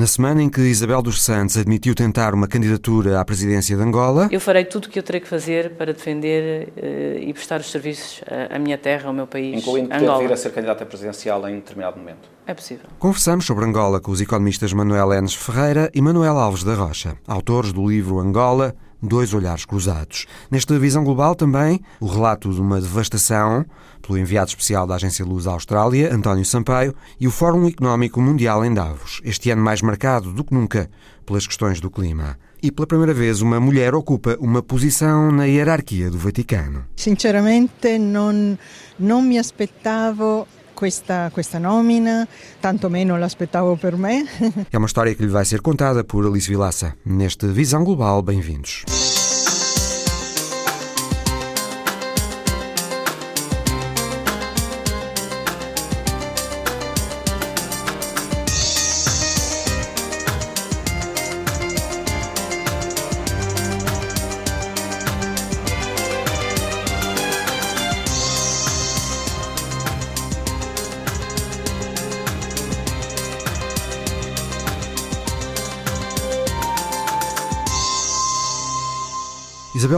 [0.00, 4.30] Na semana em que Isabel dos Santos admitiu tentar uma candidatura à presidência de Angola,
[4.32, 7.70] eu farei tudo o que eu terei que fazer para defender uh, e prestar os
[7.70, 10.20] serviços à, à, minha terra, ao meu país, Incluindo Angola.
[10.20, 12.30] vir a ser candidata presidencial em determinado momento.
[12.46, 12.86] É possível.
[12.98, 17.70] Conversamos sobre Angola com os economistas Manuel Enes Ferreira e Manuel Alves da Rocha, autores
[17.70, 20.26] do livro Angola, Dois Olhares Cruzados.
[20.50, 23.64] Nesta visão global também, o relato de uma devastação
[24.00, 28.64] pelo enviado especial da Agência Luz à Austrália, António Sampaio, e o Fórum Económico Mundial
[28.64, 30.90] em Davos, este ano mais marcado do que nunca
[31.24, 32.38] pelas questões do clima.
[32.62, 36.84] E pela primeira vez uma mulher ocupa uma posição na hierarquia do Vaticano.
[36.96, 38.58] Sinceramente não,
[38.98, 40.46] não me aspettavo
[40.80, 42.26] questa, questa nomina,
[42.58, 44.24] tanto meno l'aspettavo per me.
[44.70, 48.22] É uma história que lhe vai ser contada por Alice Vilaça, neste Visão Global.
[48.22, 48.86] Bem-vindos.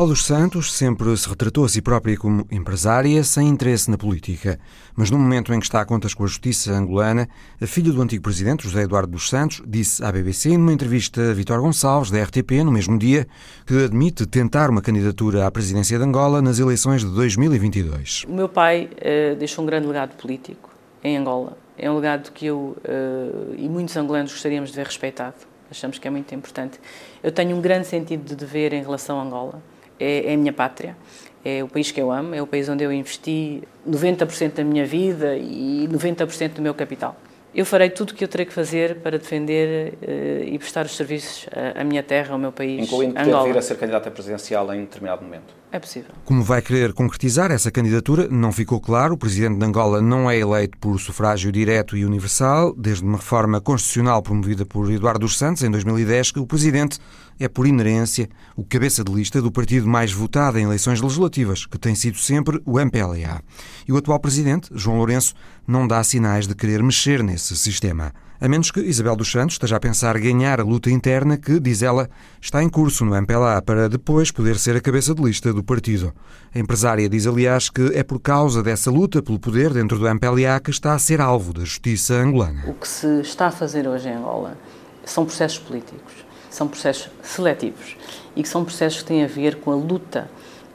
[0.02, 4.58] Isabel dos Santos sempre se retratou a si própria como empresária, sem interesse na política.
[4.96, 7.28] Mas no momento em que está a contas com a justiça angolana,
[7.60, 11.34] a filha do antigo presidente, José Eduardo dos Santos, disse à BBC, numa entrevista a
[11.34, 13.28] Vitor Gonçalves, da RTP, no mesmo dia,
[13.64, 18.24] que admite tentar uma candidatura à presidência de Angola nas eleições de 2022.
[18.28, 20.68] O meu pai uh, deixou um grande legado político
[21.04, 21.56] em Angola.
[21.78, 25.36] É um legado que eu uh, e muitos angolanos gostaríamos de ver respeitado.
[25.70, 26.80] Achamos que é muito importante.
[27.22, 29.62] Eu tenho um grande sentido de dever em relação a Angola
[29.98, 30.96] é, é a minha pátria,
[31.44, 34.86] é o país que eu amo, é o país onde eu investi 90% da minha
[34.86, 37.16] vida e 90% do meu capital.
[37.54, 40.96] Eu farei tudo o que eu terei que fazer para defender uh, e prestar os
[40.96, 43.44] serviços à, à, minha terra, ao meu país, Incluindo Angola.
[43.44, 45.54] vir a ser candidata presidencial em determinado momento.
[45.70, 46.10] É possível.
[46.24, 49.14] Como vai querer concretizar essa candidatura, não ficou claro.
[49.14, 53.60] O presidente de Angola não é eleito por sufrágio direto e universal, desde uma reforma
[53.60, 56.98] constitucional promovida por Eduardo dos Santos em 2010, que o presidente
[57.38, 61.78] é, por inerência, o cabeça de lista do partido mais votado em eleições legislativas, que
[61.78, 63.42] tem sido sempre o MPLA.
[63.86, 65.34] E o atual presidente, João Lourenço,
[65.66, 68.12] não dá sinais de querer mexer nesse sistema.
[68.42, 71.80] A menos que Isabel dos Santos esteja a pensar ganhar a luta interna que, diz
[71.80, 72.10] ela,
[72.40, 76.12] está em curso no MPLA para depois poder ser a cabeça de lista do partido.
[76.52, 80.58] A empresária diz, aliás, que é por causa dessa luta pelo poder dentro do MPLA
[80.58, 82.64] que está a ser alvo da justiça angolana.
[82.66, 84.58] O que se está a fazer hoje em Angola
[85.04, 86.21] são processos políticos,
[86.54, 87.96] são processos seletivos
[88.36, 90.30] e que são processos que têm a ver com a luta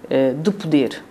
[0.05, 1.03] uh, do poder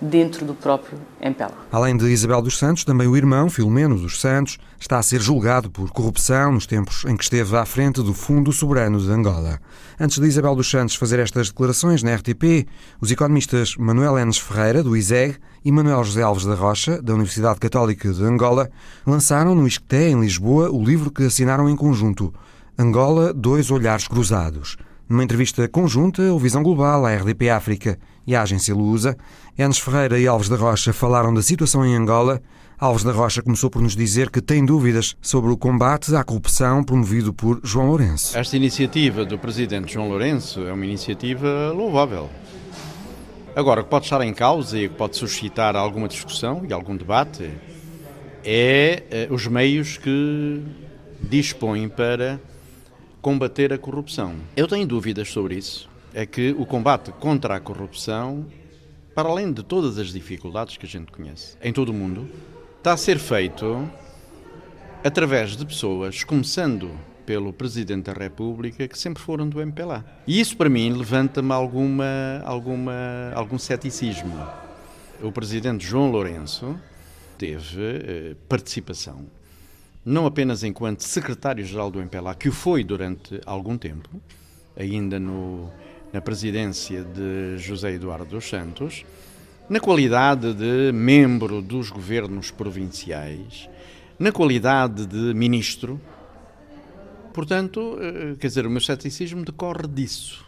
[0.00, 1.54] dentro do próprio MPLA.
[1.72, 5.70] Além de Isabel dos Santos, também o irmão, Filomeno dos Santos, está a ser julgado
[5.70, 9.60] por corrupção nos tempos em que esteve à frente do Fundo Soberano de Angola.
[9.98, 12.68] Antes de Isabel dos Santos fazer estas declarações na RTP,
[13.00, 17.58] os economistas Manuel Enes Ferreira, do ISEG, e Manuel José Alves da Rocha, da Universidade
[17.58, 18.70] Católica de Angola,
[19.04, 22.32] lançaram no Isqueté, em Lisboa, o livro que assinaram em conjunto,
[22.80, 24.76] Angola, Dois Olhares Cruzados.
[25.08, 29.16] Numa entrevista conjunta, o Visão Global, à RDP África e à agência Lusa,
[29.58, 32.40] Enes Ferreira e Alves da Rocha falaram da situação em Angola.
[32.78, 36.84] Alves da Rocha começou por nos dizer que tem dúvidas sobre o combate à corrupção
[36.84, 38.38] promovido por João Lourenço.
[38.38, 42.30] Esta iniciativa do presidente João Lourenço é uma iniciativa louvável.
[43.56, 46.72] Agora, o que pode estar em causa e o que pode suscitar alguma discussão e
[46.72, 47.50] algum debate
[48.44, 50.62] é eh, os meios que
[51.20, 52.40] dispõem para
[53.20, 54.36] combater a corrupção.
[54.56, 55.88] Eu tenho dúvidas sobre isso.
[56.14, 58.46] É que o combate contra a corrupção,
[59.14, 62.28] para além de todas as dificuldades que a gente conhece em todo o mundo,
[62.78, 63.88] está a ser feito
[65.04, 66.90] através de pessoas, começando
[67.26, 70.04] pelo Presidente da República, que sempre foram do MPLA.
[70.26, 74.34] E isso, para mim, levanta-me alguma, alguma, algum ceticismo.
[75.22, 76.74] O Presidente João Lourenço
[77.36, 79.26] teve eh, participação
[80.04, 84.08] não apenas enquanto secretário-geral do MPLA, que o foi durante algum tempo,
[84.76, 85.70] ainda no,
[86.12, 89.04] na presidência de José Eduardo dos Santos,
[89.68, 93.68] na qualidade de membro dos governos provinciais,
[94.18, 96.00] na qualidade de ministro.
[97.34, 97.98] Portanto,
[98.40, 100.46] quer dizer, o meu ceticismo decorre disso.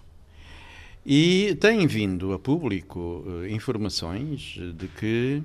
[1.04, 5.42] E tem vindo a público informações de que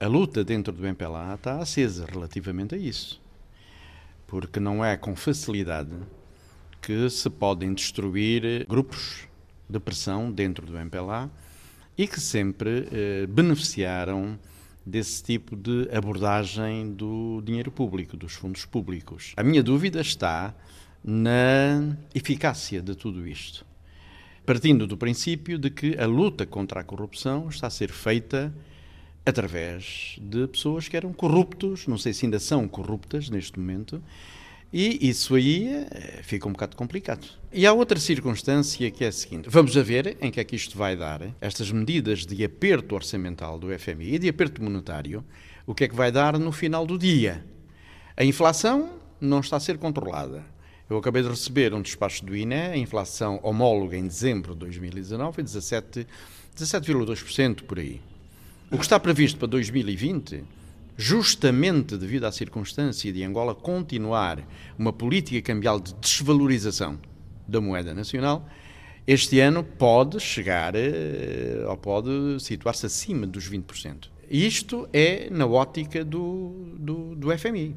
[0.00, 3.25] a luta dentro do MPLA está acesa relativamente a isso
[4.26, 5.94] porque não é com facilidade
[6.80, 9.26] que se podem destruir grupos
[9.68, 11.30] de pressão dentro do MPLA
[11.98, 14.38] e que sempre eh, beneficiaram
[14.84, 19.32] desse tipo de abordagem do dinheiro público, dos fundos públicos.
[19.36, 20.54] A minha dúvida está
[21.02, 23.66] na eficácia de tudo isto.
[24.44, 28.54] Partindo do princípio de que a luta contra a corrupção está a ser feita
[29.26, 34.00] através de pessoas que eram corruptos, não sei se ainda são corruptas neste momento,
[34.72, 37.26] e isso aí eh, fica um bocado complicado.
[37.52, 40.54] E há outra circunstância que é a seguinte: vamos a ver em que é que
[40.54, 45.24] isto vai dar, estas medidas de aperto orçamental do FMI e de aperto monetário,
[45.66, 47.44] o que é que vai dar no final do dia.
[48.16, 50.44] A inflação não está a ser controlada.
[50.88, 55.34] Eu acabei de receber um despacho do INE, a inflação homóloga em dezembro de 2019
[55.34, 56.06] foi 17,2%
[56.54, 58.00] 17 por aí.
[58.68, 60.42] O que está previsto para 2020,
[60.96, 64.42] justamente devido à circunstância de Angola continuar
[64.76, 66.98] uma política cambial de desvalorização
[67.46, 68.44] da moeda nacional,
[69.06, 74.08] este ano pode chegar eh, ou pode situar-se acima dos 20%.
[74.28, 77.76] Isto é na ótica do, do, do FMI.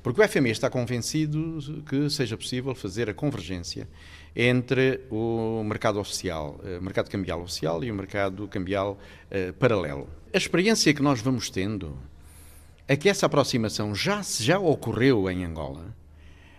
[0.00, 3.88] Porque o FMI está convencido que seja possível fazer a convergência
[4.36, 8.98] entre o mercado oficial, o eh, mercado cambial oficial e o mercado cambial
[9.30, 10.08] eh, paralelo.
[10.32, 11.96] A experiência que nós vamos tendo
[12.88, 15.94] é que essa aproximação já, já ocorreu em Angola,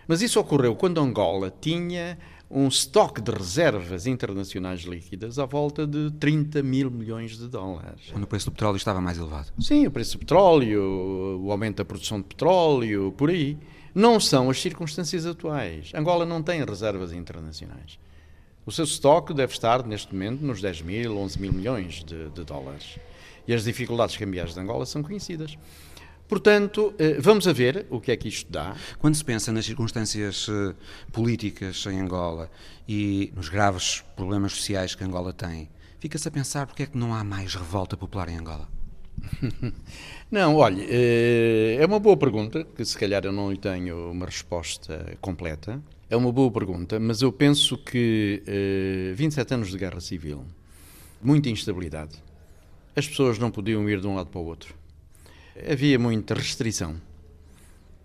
[0.08, 2.18] mas isso ocorreu quando Angola tinha
[2.50, 8.02] um estoque de reservas internacionais líquidas à volta de 30 mil milhões de dólares.
[8.10, 9.52] Quando o preço do petróleo estava mais elevado.
[9.58, 13.58] Sim, o preço do petróleo, o aumento da produção de petróleo, por aí
[13.96, 15.90] não são as circunstâncias atuais.
[15.94, 17.98] Angola não tem reservas internacionais.
[18.66, 22.44] O seu estoque deve estar, neste momento, nos 10 mil, 11 mil milhões de, de
[22.44, 22.98] dólares.
[23.48, 25.56] E as dificuldades cambiais de Angola são conhecidas.
[26.28, 28.76] Portanto, eh, vamos a ver o que é que isto dá.
[28.98, 30.74] Quando se pensa nas circunstâncias eh,
[31.10, 32.50] políticas em Angola
[32.86, 37.14] e nos graves problemas sociais que Angola tem, fica-se a pensar porque é que não
[37.14, 38.68] há mais revolta popular em Angola?
[40.30, 45.16] Não, olha, eh, é uma boa pergunta, que se calhar eu não tenho uma resposta
[45.20, 45.80] completa.
[46.10, 48.42] É uma boa pergunta, mas eu penso que
[49.14, 50.44] 27 eh, anos de guerra civil,
[51.22, 52.16] muita instabilidade,
[52.94, 54.74] as pessoas não podiam ir de um lado para o outro.
[55.70, 56.96] Havia muita restrição.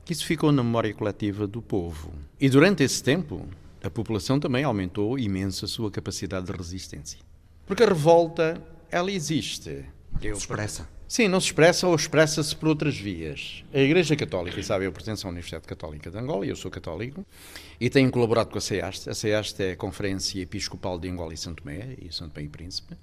[0.07, 2.11] Isso ficou na memória coletiva do povo.
[2.39, 3.47] E durante esse tempo,
[3.83, 7.19] a população também aumentou imenso a sua capacidade de resistência.
[7.65, 9.85] Porque a revolta, ela existe.
[10.21, 10.87] Eu, expressa.
[11.11, 13.65] Sim, não se expressa ou expressa-se por outras vias.
[13.73, 16.71] A Igreja Católica, e sabe, eu pertenço à Universidade Católica de Angola, e eu sou
[16.71, 17.25] católico,
[17.81, 19.09] e tenho colaborado com a CEAST.
[19.09, 22.47] A CEAST é a Conferência Episcopal de Angola e Santo Tomé, e Santo Tomé e
[22.47, 22.95] Príncipe.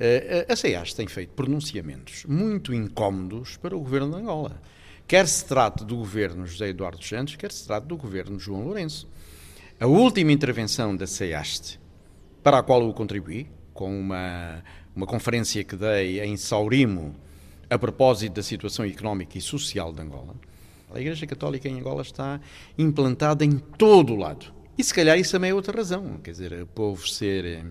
[0.00, 4.58] Eh, a CEAST tem feito pronunciamentos muito incómodos para o governo de Angola.
[5.06, 9.06] Quer se trate do governo José Eduardo Santos, quer se trate do governo João Lourenço.
[9.78, 11.78] A última intervenção da CEAST,
[12.42, 14.64] para a qual eu contribuí, com uma,
[14.96, 17.22] uma conferência que dei em Saurimo,
[17.68, 20.34] a propósito da situação económica e social de Angola.
[20.92, 22.40] A Igreja Católica em Angola está
[22.78, 24.46] implantada em todo o lado.
[24.78, 26.18] E se calhar isso também é outra razão.
[26.22, 27.66] Quer dizer, o povo ser,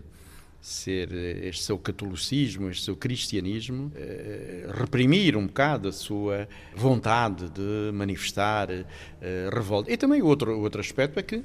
[0.61, 1.11] ser
[1.43, 8.69] este seu catolicismo, este seu cristianismo, eh, reprimir um bocado a sua vontade de manifestar
[8.71, 9.91] eh, revolta.
[9.91, 11.43] E também outro, outro aspecto é que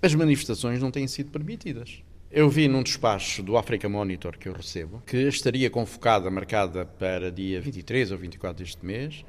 [0.00, 2.02] as manifestações não têm sido permitidas.
[2.30, 7.32] Eu vi num despacho do Africa Monitor que eu recebo que estaria convocada, marcada para
[7.32, 9.24] dia 23 ou 24 deste mês,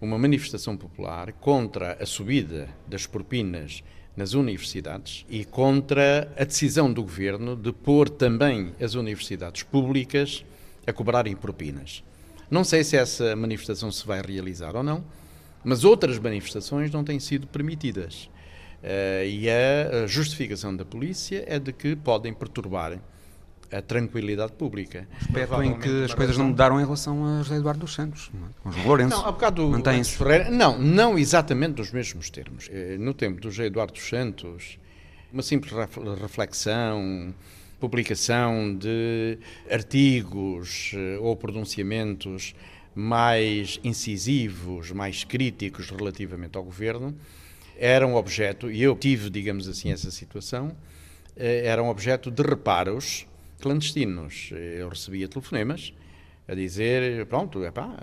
[0.00, 3.82] uma manifestação popular contra a subida das propinas
[4.16, 10.44] nas universidades e contra a decisão do governo de pôr também as universidades públicas
[10.86, 12.04] a cobrarem propinas.
[12.48, 15.04] Não sei se essa manifestação se vai realizar ou não,
[15.64, 18.30] mas outras manifestações não têm sido permitidas.
[18.84, 23.00] Uh, e a justificação da polícia é de que podem perturbar
[23.72, 25.08] a tranquilidade pública.
[25.20, 28.62] Aspecto em que as coisas não mudaram em relação a José Eduardo dos Santos, é?
[28.62, 29.16] com João Lourenço.
[29.16, 29.72] Não, há bocado.
[30.04, 32.68] Ferreira, não, não exatamente nos mesmos termos.
[32.70, 34.78] Eh, no tempo do José Eduardo dos Santos,
[35.32, 35.72] uma simples
[36.20, 37.34] reflexão,
[37.80, 39.38] publicação de
[39.70, 42.54] artigos eh, ou pronunciamentos
[42.94, 47.14] mais incisivos, mais críticos relativamente ao governo,
[47.78, 50.76] era um objeto, e eu tive, digamos assim, essa situação,
[51.36, 53.26] eh, era um objeto de reparos
[53.60, 54.50] clandestinos.
[54.52, 55.92] Eu recebia telefonemas
[56.46, 57.96] a dizer, pronto, epá,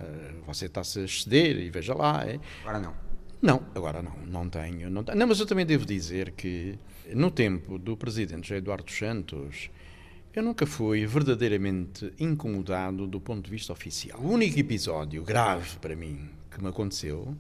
[0.45, 2.25] você está-se a exceder e veja lá.
[2.25, 2.39] É.
[2.63, 3.11] Agora não.
[3.41, 5.17] Não, agora não, não tenho, não tenho.
[5.17, 6.77] Não, mas eu também devo dizer que
[7.13, 9.71] no tempo do presidente Eduardo Santos,
[10.33, 14.19] eu nunca fui verdadeiramente incomodado do ponto de vista oficial.
[14.19, 17.35] O único episódio grave para mim que me aconteceu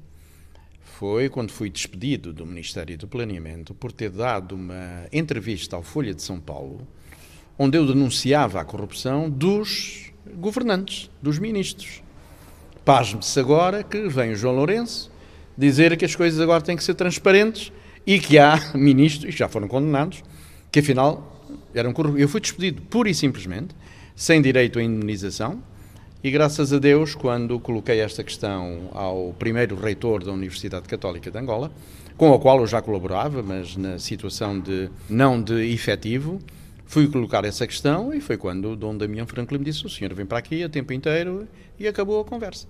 [0.83, 6.13] foi quando fui despedido do Ministério do Planeamento por ter dado uma entrevista ao Folha
[6.13, 6.87] de São Paulo,
[7.57, 12.01] onde eu denunciava a corrupção dos governantes, dos ministros.
[12.83, 15.11] Pasme-se agora que vem o João Lourenço
[15.57, 17.71] dizer que as coisas agora têm que ser transparentes
[18.05, 20.23] e que há ministros, e já foram condenados,
[20.71, 22.21] que afinal eram corruptos.
[22.21, 23.75] Eu fui despedido pura e simplesmente,
[24.15, 25.61] sem direito à indemnização,
[26.23, 31.37] e graças a Deus, quando coloquei esta questão ao primeiro reitor da Universidade Católica de
[31.37, 31.71] Angola,
[32.15, 36.39] com o qual eu já colaborava, mas na situação de não de efetivo,
[36.85, 40.13] fui colocar essa questão e foi quando o Dom Damião Franklin me disse: o senhor
[40.13, 41.47] vem para aqui o tempo inteiro
[41.79, 42.67] e acabou a conversa.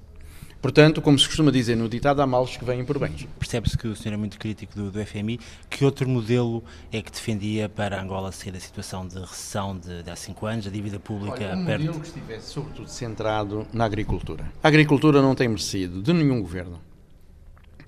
[0.62, 3.28] Portanto, como se costuma dizer no ditado, há males que vêm por bens.
[3.40, 5.40] Percebe-se que o senhor é muito crítico do, do, FMI.
[5.68, 10.10] Que outro modelo é que defendia para Angola sair da situação de recessão de, de
[10.12, 11.86] há cinco anos, a dívida pública Olha, um perto...
[11.86, 14.46] modelo que estivesse sobretudo centrado na agricultura.
[14.62, 16.80] A agricultura não tem merecido de nenhum governo,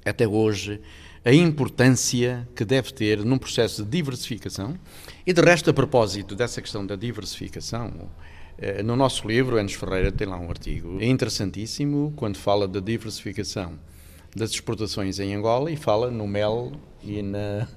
[0.04, 0.82] até hoje,
[1.24, 4.78] a importância que deve ter num processo de diversificação.
[5.26, 8.10] E de resto, a propósito dessa questão da diversificação,
[8.84, 13.78] no nosso livro, Enes Ferreira tem lá um artigo é interessantíssimo quando fala da diversificação
[14.36, 16.72] das exportações em Angola e fala no mel
[17.04, 17.68] e na.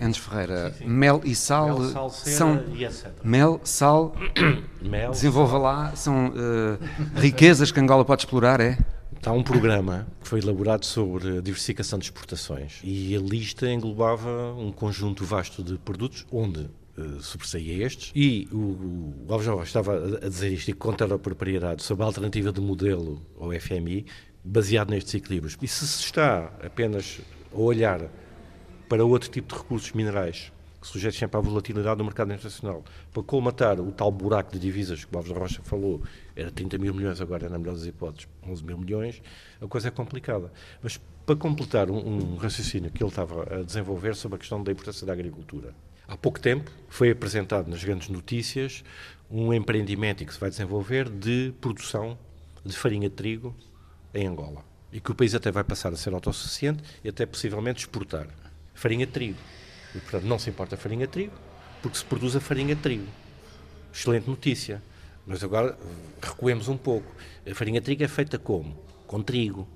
[0.00, 0.90] Enes Ferreira, sim, sim.
[0.90, 4.14] mel e sal, mel, sal são e mel, sal,
[4.82, 8.78] mel, desenvolva lá, são uh, riquezas que Angola pode explorar, é?
[9.24, 14.70] Há um programa que foi elaborado sobre diversificação de exportações e a lista englobava um
[14.70, 18.10] conjunto vasto de produtos onde Uh, estes.
[18.14, 22.06] E o, o Alves Jovem estava a, dizer isto e contra a propriedade sobre a
[22.06, 24.06] alternativa de modelo ao FMI,
[24.42, 25.58] baseado nestes equilíbrios.
[25.60, 27.20] E se se está apenas
[27.52, 28.10] a olhar
[28.88, 33.80] para outro tipo de recursos minerais, sujeitos sempre à volatilidade do mercado internacional, para colmatar
[33.80, 36.02] o tal buraco de divisas que o Alves Rocha falou,
[36.34, 39.20] era 30 mil milhões, agora, na melhor das hipóteses, 11 mil milhões,
[39.60, 40.52] a coisa é complicada.
[40.82, 44.70] Mas para completar um, um raciocínio que ele estava a desenvolver sobre a questão da
[44.70, 45.74] importância da agricultura,
[46.08, 48.84] Há pouco tempo foi apresentado nas grandes notícias
[49.30, 52.16] um empreendimento que se vai desenvolver de produção
[52.64, 53.54] de farinha de trigo
[54.14, 54.64] em Angola.
[54.92, 58.28] E que o país até vai passar a ser autossuficiente e até possivelmente exportar
[58.72, 59.38] farinha de trigo.
[59.94, 61.32] E, portanto, não se importa farinha de trigo,
[61.82, 63.06] porque se produz a farinha de trigo.
[63.92, 64.82] Excelente notícia.
[65.26, 65.76] Mas agora
[66.22, 67.10] recuemos um pouco.
[67.50, 68.78] A farinha de trigo é feita como?
[69.06, 69.66] Com trigo.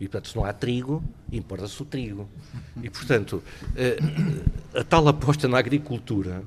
[0.00, 1.02] E, portanto, se não há trigo,
[1.32, 2.28] importa-se o trigo.
[2.82, 3.42] E, portanto,
[4.74, 6.42] a, a, tal aposta na agricultura,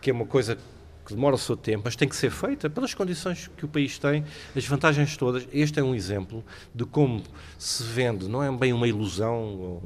[0.00, 0.58] que é uma coisa
[1.04, 3.98] que demora o seu tempo, mas tem que ser feita pelas condições que o país
[3.98, 5.46] tem, as vantagens todas.
[5.52, 7.22] Este é um exemplo de como
[7.58, 9.82] se vende, não é bem uma ilusão,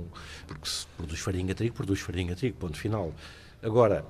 [0.46, 3.12] porque se produz farinha trigo, produz farinha trigo, ponto final.
[3.62, 4.04] Agora,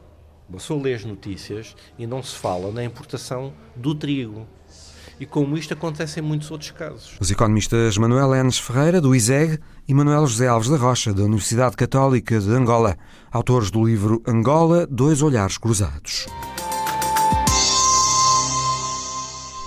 [0.51, 4.47] pessoa lê as notícias e não se fala na importação do trigo
[5.19, 7.17] e como isto acontece em muitos outros casos.
[7.21, 11.77] Os economistas Manuel Enes Ferreira, do ISEG, e Manuel José Alves da Rocha, da Universidade
[11.77, 12.97] Católica de Angola,
[13.31, 16.27] autores do livro Angola, Dois Olhares Cruzados.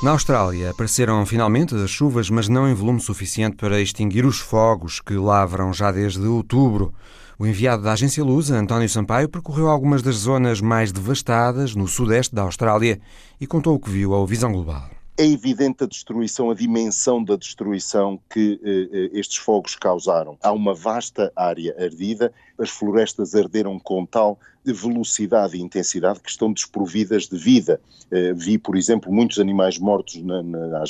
[0.03, 4.99] Na Austrália apareceram finalmente as chuvas, mas não em volume suficiente para extinguir os fogos
[4.99, 6.93] que lavram já desde outubro.
[7.39, 12.33] O enviado da agência Lusa, António Sampaio, percorreu algumas das zonas mais devastadas no sudeste
[12.33, 12.99] da Austrália
[13.41, 17.35] e contou o que viu ao Visão Global é evidente a destruição, a dimensão da
[17.35, 20.37] destruição que eh, eh, estes fogos causaram.
[20.43, 26.53] Há uma vasta área ardida, as florestas arderam com tal velocidade e intensidade que estão
[26.53, 27.81] desprovidas de vida.
[28.11, 30.83] Eh, vi, por exemplo, muitos animais mortos na, na,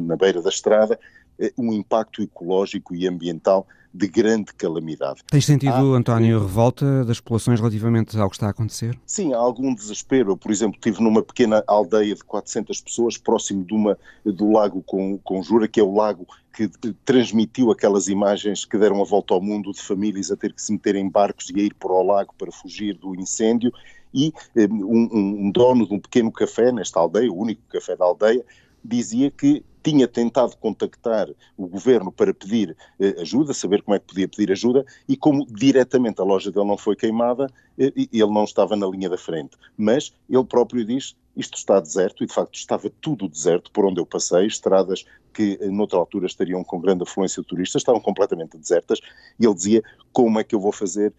[0.00, 0.98] na beira da estrada,
[1.38, 5.22] eh, um impacto ecológico e ambiental de grande calamidade.
[5.30, 8.98] Tens sentido, há, António, revolta das populações relativamente ao que está a acontecer?
[9.06, 10.32] Sim, há algum desespero.
[10.32, 14.84] Eu, por exemplo, estive numa pequena aldeia de 400 pessoas, próximo de uma, do lago
[15.22, 16.68] Conjura, que é o lago que
[17.04, 20.72] transmitiu aquelas imagens que deram a volta ao mundo de famílias a ter que se
[20.72, 23.72] meter em barcos e a ir para o lago para fugir do incêndio.
[24.12, 25.08] E eh, um,
[25.46, 28.44] um dono de um pequeno café nesta aldeia, o único café da aldeia,
[28.84, 34.06] dizia que tinha tentado contactar o governo para pedir eh, ajuda, saber como é que
[34.06, 37.46] podia pedir ajuda, e como diretamente a loja dele não foi queimada,
[37.78, 39.56] eh, ele não estava na linha da frente.
[39.78, 43.98] Mas ele próprio diz: isto está deserto, e de facto estava tudo deserto por onde
[43.98, 48.58] eu passei, estradas que eh, noutra altura estariam com grande afluência de turistas, estavam completamente
[48.58, 49.00] desertas,
[49.40, 51.14] e ele dizia: como é que eu vou fazer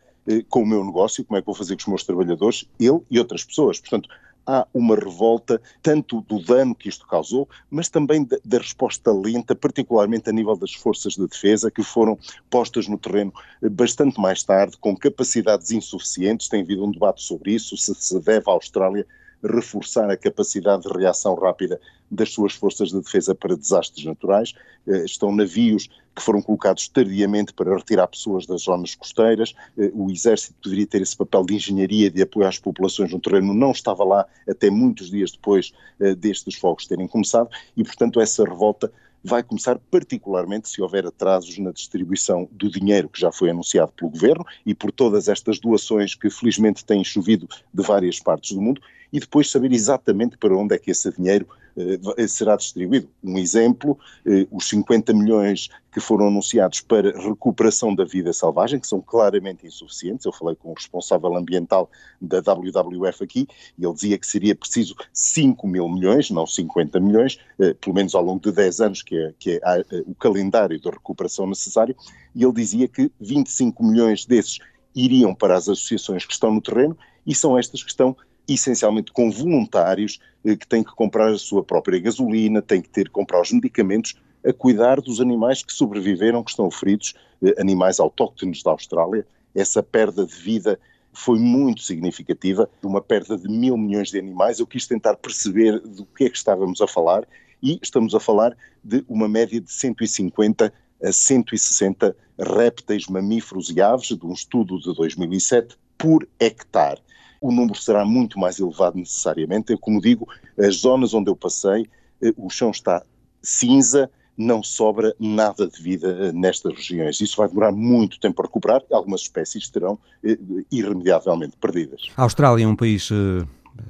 [0.47, 3.17] com o meu negócio, como é que vou fazer com os meus trabalhadores, ele e
[3.17, 3.79] outras pessoas.
[3.79, 4.07] Portanto,
[4.49, 10.27] há uma revolta, tanto do dano que isto causou, mas também da, resposta lenta, particularmente
[10.29, 12.17] a nível das forças de defesa, que foram
[12.49, 13.31] postas no terreno
[13.71, 16.49] bastante mais tarde, com capacidades insuficientes.
[16.49, 19.05] Tem havido um debate sobre isso, se se deve à Austrália
[19.43, 21.79] reforçar a capacidade de reação rápida
[22.11, 24.53] das suas forças de defesa para desastres naturais.
[24.87, 29.53] Eh, estão navios que foram colocados tardiamente para retirar pessoas das zonas costeiras.
[29.77, 33.53] Eh, o Exército poderia ter esse papel de engenharia, de apoio às populações no terreno,
[33.53, 38.43] não estava lá até muitos dias depois eh, destes fogos terem começado e, portanto, essa
[38.43, 38.91] revolta
[39.23, 44.11] vai começar particularmente se houver atrasos na distribuição do dinheiro que já foi anunciado pelo
[44.11, 48.81] governo e por todas estas doações que felizmente têm chovido de várias partes do mundo
[49.11, 51.47] e depois saber exatamente para onde é que esse dinheiro
[51.79, 53.09] eh, será distribuído.
[53.23, 58.87] Um exemplo, eh, os 50 milhões que foram anunciados para recuperação da vida selvagem, que
[58.87, 60.25] são claramente insuficientes.
[60.25, 61.89] Eu falei com o responsável ambiental
[62.21, 63.47] da WWF aqui
[63.77, 68.13] e ele dizia que seria preciso 5 mil milhões, não 50 milhões, eh, pelo menos
[68.13, 71.95] ao longo de 10 anos, que é, que é o calendário de recuperação necessário,
[72.35, 74.59] e ele dizia que 25 milhões desses
[74.93, 78.17] iriam para as associações que estão no terreno e são estas que estão
[78.53, 83.05] essencialmente com voluntários eh, que têm que comprar a sua própria gasolina, têm que ter
[83.05, 84.15] que comprar os medicamentos,
[84.45, 87.13] a cuidar dos animais que sobreviveram, que estão feridos,
[87.43, 89.25] eh, animais autóctones da Austrália.
[89.53, 90.79] Essa perda de vida
[91.11, 94.59] foi muito significativa, uma perda de mil milhões de animais.
[94.59, 97.27] Eu quis tentar perceber do que é que estávamos a falar
[97.61, 100.71] e estamos a falar de uma média de 150
[101.03, 107.01] a 160 répteis, mamíferos e aves, de um estudo de 2007, por hectare
[107.41, 109.71] o número será muito mais elevado necessariamente.
[109.71, 110.27] Eu, como digo,
[110.57, 111.87] as zonas onde eu passei,
[112.21, 113.03] eh, o chão está
[113.41, 117.19] cinza, não sobra nada de vida eh, nestas regiões.
[117.21, 120.37] Isso vai demorar muito tempo a recuperar, algumas espécies terão eh,
[120.71, 122.09] irremediavelmente perdidas.
[122.15, 123.09] A Austrália é um país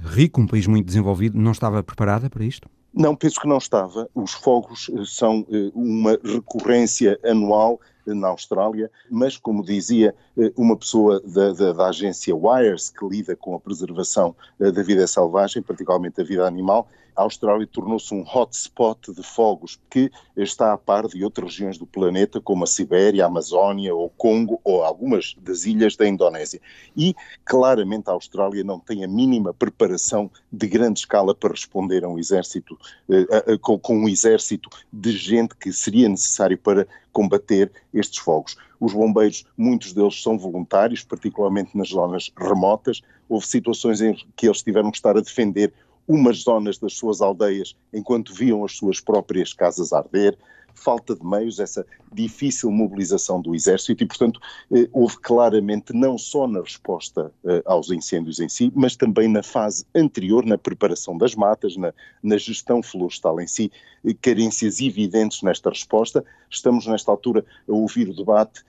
[0.03, 2.69] rico, um país muito desenvolvido, não estava preparada para isto?
[2.93, 4.09] Não, penso que não estava.
[4.15, 7.79] Os fogos são uma recorrência anual
[8.13, 13.35] na Austrália, mas, como dizia eh, uma pessoa da, da, da agência Wires, que lida
[13.35, 16.87] com a preservação eh, da vida selvagem, particularmente da vida animal,
[17.19, 21.85] a Austrália tornou-se um hotspot de fogos que está a par de outras regiões do
[21.85, 26.61] planeta, como a Sibéria, a Amazónia, o Congo ou algumas das ilhas da Indonésia.
[26.95, 32.07] E claramente a Austrália não tem a mínima preparação de grande escala para responder a
[32.07, 38.19] um exército, eh, com, com um exército de gente que seria necessário para combater estes
[38.19, 38.55] fogos.
[38.79, 43.01] Os bombeiros, muitos deles são voluntários, particularmente nas zonas remotas.
[43.27, 45.73] Houve situações em que eles tiveram que estar a defender
[46.09, 50.35] umas zonas das suas aldeias enquanto viam as suas próprias casas arder
[50.79, 54.39] falta de meios, essa difícil mobilização do Exército e, portanto,
[54.71, 59.43] eh, houve claramente não só na resposta eh, aos incêndios em si, mas também na
[59.43, 61.93] fase anterior, na preparação das matas, na,
[62.23, 63.71] na gestão florestal em si,
[64.05, 66.23] eh, carências evidentes nesta resposta.
[66.49, 68.63] Estamos, nesta altura, a ouvir o debate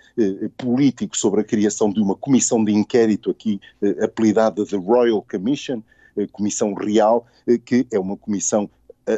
[0.58, 3.58] político sobre a criação de uma comissão de inquérito aqui,
[4.02, 5.82] apelidada de Royal Commission,
[6.28, 7.26] Comissão Real,
[7.64, 8.68] que é uma comissão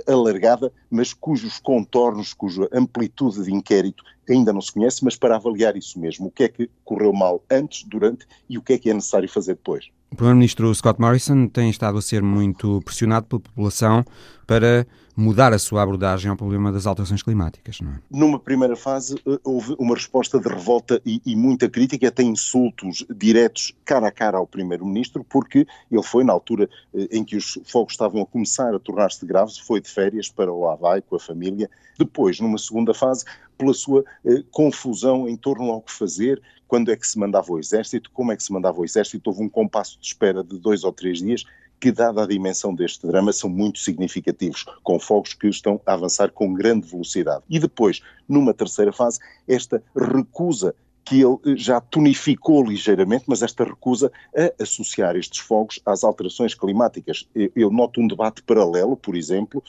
[0.07, 5.77] alargada, mas cujos contornos, cuja amplitude de inquérito ainda não se conhece, mas para avaliar
[5.77, 8.91] isso mesmo, o que é que correu mal antes, durante e o que é que
[8.91, 9.91] é necessário fazer depois.
[10.12, 14.05] O Primeiro-Ministro Scott Morrison tem estado a ser muito pressionado pela população
[14.46, 17.98] para mudar a sua abordagem ao problema das alterações climáticas, não é?
[18.11, 23.07] Numa primeira fase eh, houve uma resposta de revolta e, e muita crítica, até insultos
[23.14, 27.59] diretos cara a cara ao Primeiro-Ministro, porque ele foi na altura eh, em que os
[27.64, 31.20] fogos estavam a começar a tornar-se graves, foi de férias para o Havaí com a
[31.20, 31.70] família.
[31.98, 33.25] Depois, numa segunda fase,
[33.62, 37.59] pela sua eh, confusão em torno ao que fazer, quando é que se mandava o
[37.59, 40.83] exército, como é que se mandava o exército, houve um compasso de espera de dois
[40.83, 41.44] ou três dias
[41.79, 46.33] que, dada a dimensão deste drama, são muito significativos, com fogos que estão a avançar
[46.33, 47.44] com grande velocidade.
[47.48, 53.65] E depois, numa terceira fase, esta recusa que ele eh, já tonificou ligeiramente, mas esta
[53.65, 57.29] recusa a associar estes fogos às alterações climáticas.
[57.55, 59.62] Eu noto um debate paralelo, por exemplo,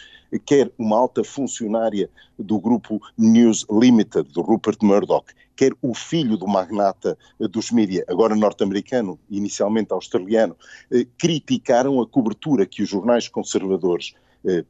[0.46, 6.48] quer uma alta funcionária do grupo News Limited, do Rupert Murdoch, quer o filho do
[6.48, 10.56] magnata eh, dos mídia, agora norte-americano, inicialmente australiano,
[10.92, 14.23] eh, criticaram a cobertura que os jornais conservadores eh,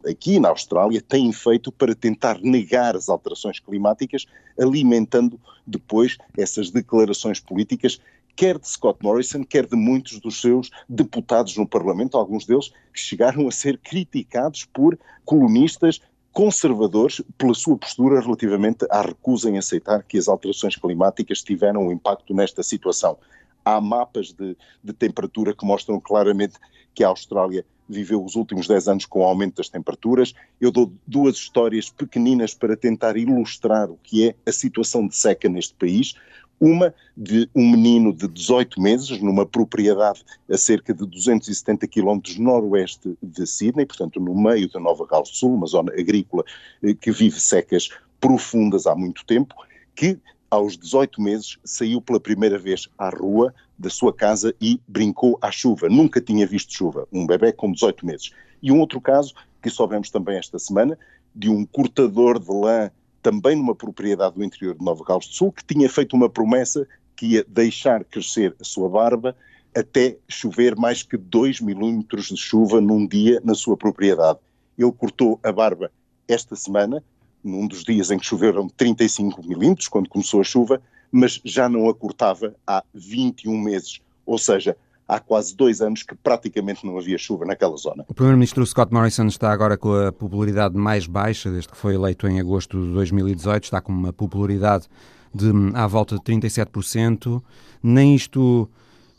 [0.07, 4.25] aqui na Austrália têm feito para tentar negar as alterações climáticas,
[4.59, 7.99] alimentando depois essas declarações políticas
[8.35, 13.47] quer de Scott Morrison, quer de muitos dos seus deputados no Parlamento, alguns deles chegaram
[13.47, 20.17] a ser criticados por colunistas conservadores pela sua postura relativamente à recusa em aceitar que
[20.17, 23.17] as alterações climáticas tiveram um impacto nesta situação.
[23.63, 26.55] Há mapas de, de temperatura que mostram claramente
[26.93, 30.33] que a Austrália viveu os últimos 10 anos com o aumento das temperaturas.
[30.59, 35.49] Eu dou duas histórias pequeninas para tentar ilustrar o que é a situação de seca
[35.49, 36.15] neste país.
[36.59, 43.17] Uma de um menino de 18 meses, numa propriedade a cerca de 270 quilómetros noroeste
[43.21, 46.43] de Sydney, portanto no meio da Nova Gales do Sul, uma zona agrícola
[46.81, 49.53] eh, que vive secas profundas há muito tempo,
[49.93, 50.17] que
[50.53, 53.51] aos 18 meses, saiu pela primeira vez à rua
[53.83, 55.89] da sua casa e brincou à chuva.
[55.89, 57.05] Nunca tinha visto chuva.
[57.11, 58.31] Um bebê com 18 meses.
[58.61, 60.97] E um outro caso, que soubemos também esta semana,
[61.35, 62.89] de um cortador de lã
[63.21, 66.87] também numa propriedade do interior de Nova Gales do Sul, que tinha feito uma promessa
[67.15, 69.35] que ia deixar crescer a sua barba
[69.75, 74.39] até chover mais que 2 milímetros de chuva num dia na sua propriedade.
[74.77, 75.91] Ele cortou a barba
[76.27, 77.03] esta semana,
[77.43, 80.81] num dos dias em que choveram 35 milímetros, quando começou a chuva,
[81.13, 84.01] mas já não a cortava há 21 meses.
[84.25, 84.75] Ou seja,
[85.07, 88.03] há quase dois anos que praticamente não havia chuva naquela zona.
[88.07, 92.27] O Primeiro-Ministro Scott Morrison está agora com a popularidade mais baixa, desde que foi eleito
[92.27, 94.87] em agosto de 2018, está com uma popularidade
[95.31, 97.43] de à volta de 37%.
[97.83, 98.67] Nem isto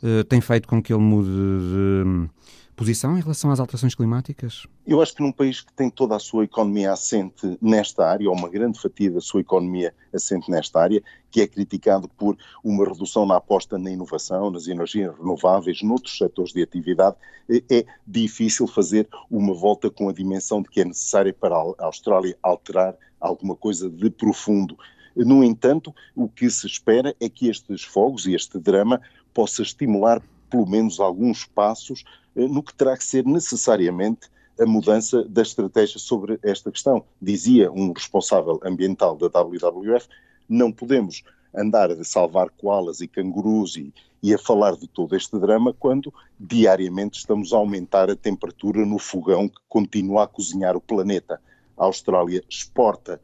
[0.03, 2.29] uh, tem feito com que ele mude de
[2.75, 4.67] posição em relação às alterações climáticas?
[4.87, 8.37] Eu acho que num país que tem toda a sua economia assente nesta área, ou
[8.37, 13.25] uma grande fatia da sua economia assente nesta área, que é criticado por uma redução
[13.27, 17.17] na aposta na inovação, nas energias renováveis, noutros setores de atividade,
[17.49, 22.37] é difícil fazer uma volta com a dimensão de que é necessária para a Austrália
[22.43, 24.77] alterar alguma coisa de profundo.
[25.17, 29.01] No entanto, o que se espera é que estes fogos e este drama
[29.33, 30.23] possa estimular
[30.55, 32.05] pelo menos alguns passos
[32.37, 37.05] eh, no que terá que ser necessariamente a mudança da estratégia sobre esta questão.
[37.21, 40.07] Dizia um responsável ambiental da WWF:
[40.49, 45.37] não podemos andar a salvar koalas e cangurus e, e, a falar de todo este
[45.41, 50.81] drama quando diariamente estamos a aumentar a temperatura no fogão que continua a cozinhar o
[50.81, 51.41] planeta.
[51.77, 53.21] A Austrália exporta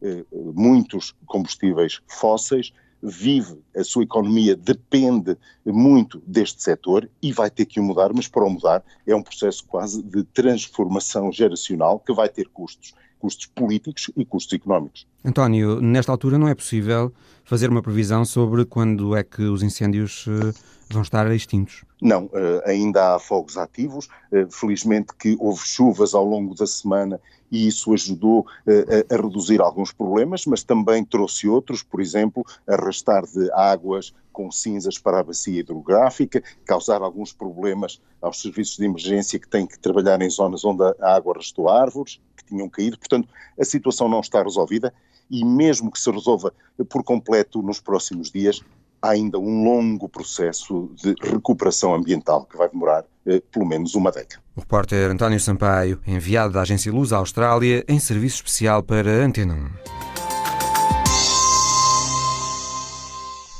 [0.00, 5.36] eh, muitos combustíveis fósseis, vive, a sua economia depende
[5.66, 9.22] muito deste setor e vai ter que o mudar, mas para o mudar é um
[9.22, 15.06] processo quase de transformação geracional que vai ter custos, custos políticos e custos económicos.
[15.24, 17.12] António, nesta altura não é possível
[17.44, 20.52] fazer uma previsão sobre quando é que os incêndios eh,
[20.90, 21.84] vão estar extintos?
[22.00, 24.08] Não, eh, ainda há fogos ativos.
[24.32, 29.92] Eh, felizmente que houve chuvas ao longo da semana e isso ajudou a, reduzir alguns
[29.92, 35.60] problemas, mas também trouxe outros, por exemplo, arrastar de águas com cinzas para a bacia
[35.60, 40.82] hidrográfica, causar alguns problemas aos serviços de emergência que têm que trabalhar em zonas onde
[40.82, 42.18] a água arrastou árvores
[42.52, 42.98] tinham caído.
[42.98, 44.92] Portanto, a situação não está resolvida
[45.30, 46.52] e mesmo que se resolva
[46.88, 48.60] por completo nos próximos dias,
[49.00, 54.12] há ainda um longo processo de recuperação ambiental que vai demorar eh, pelo menos uma
[54.12, 54.42] década.
[54.54, 59.54] O repórter António Sampaio, enviado da Agência Luz à Austrália, em serviço especial para Antena
[59.54, 60.01] 1.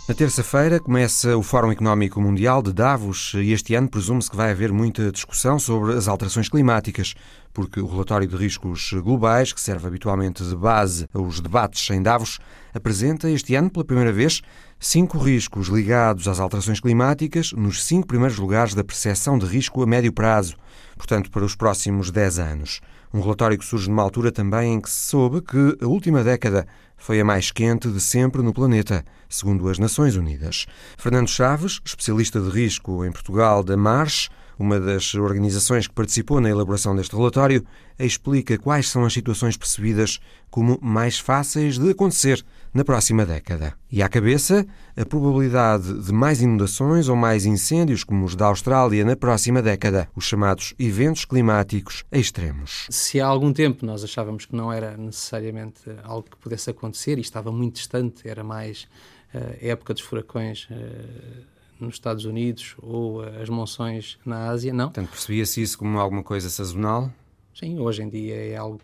[0.09, 4.51] Na terça-feira começa o Fórum Económico Mundial de Davos e este ano presume-se que vai
[4.51, 7.15] haver muita discussão sobre as alterações climáticas,
[7.55, 12.41] porque o relatório de riscos globais, que serve habitualmente de base aos debates em Davos,
[12.75, 14.43] apresenta este ano pela primeira vez
[14.81, 19.87] cinco riscos ligados às alterações climáticas nos cinco primeiros lugares da percepção de risco a
[19.87, 20.57] médio prazo,
[20.97, 22.81] portanto para os próximos dez anos.
[23.15, 26.67] Um relatório que surge numa altura também em que se soube que a última década
[27.03, 30.67] foi a mais quente de sempre no planeta, segundo as Nações Unidas.
[30.97, 36.49] Fernando Chaves, especialista de risco em Portugal da Marsh, uma das organizações que participou na
[36.49, 37.67] elaboração deste relatório,
[37.99, 43.75] explica quais são as situações percebidas como mais fáceis de acontecer na próxima década.
[43.91, 49.05] E à cabeça, a probabilidade de mais inundações ou mais incêndios como os da Austrália
[49.05, 52.87] na próxima década, os chamados eventos climáticos extremos.
[52.91, 57.21] Se há algum tempo nós achávamos que não era necessariamente algo que pudesse acontecer e
[57.21, 58.89] estava muito distante, era mais
[59.35, 60.69] a uh, época dos furacões.
[60.71, 64.87] Uh, nos Estados Unidos ou as monções na Ásia, não.
[64.87, 67.11] Portanto, percebia-se isso como alguma coisa sazonal?
[67.55, 68.81] Sim, hoje em dia é algo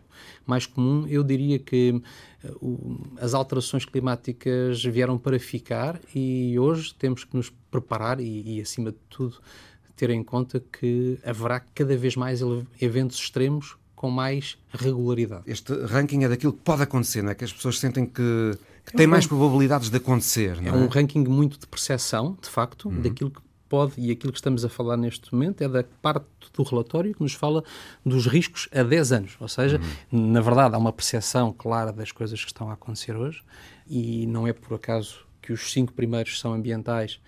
[0.47, 1.07] mais comum.
[1.09, 2.03] Eu diria que
[2.45, 8.61] uh, as alterações climáticas vieram para ficar e hoje temos que nos preparar e, e,
[8.61, 9.39] acima de tudo,
[9.97, 12.41] ter em conta que haverá cada vez mais
[12.81, 15.43] eventos extremos com mais regularidade.
[15.47, 17.35] Este ranking é daquilo que pode acontecer, não é?
[17.35, 18.57] Que as pessoas sentem que
[18.89, 20.61] que tem mais probabilidades de acontecer.
[20.63, 23.03] Não é, é um ranking muito de percepção, de facto, uhum.
[23.03, 26.63] daquilo que pode, e aquilo que estamos a falar neste momento é da parte do
[26.63, 27.63] relatório que nos fala
[28.05, 29.37] dos riscos a 10 anos.
[29.41, 29.81] Ou seja,
[30.13, 30.33] uhum.
[30.33, 33.43] na verdade, há uma percepção clara das coisas que estão a acontecer hoje,
[33.87, 37.21] e não é por acaso que os cinco primeiros são ambientais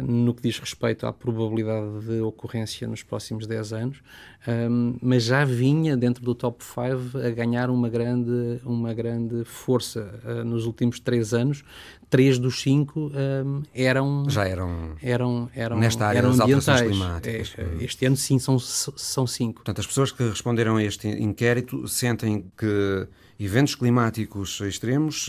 [0.00, 4.02] no que diz respeito à probabilidade de ocorrência nos próximos 10 anos,
[4.46, 10.20] um, mas já vinha dentro do top 5 a ganhar uma grande, uma grande força
[10.24, 11.64] uh, nos últimos 3 anos.
[12.08, 17.54] Três dos cinco um, eram já eram, eram, eram nesta área eram das alterações climáticas.
[17.56, 19.54] É, este ano sim são são cinco.
[19.54, 23.08] Portanto, as pessoas que responderam a este inquérito sentem que
[23.40, 25.26] eventos climáticos extremos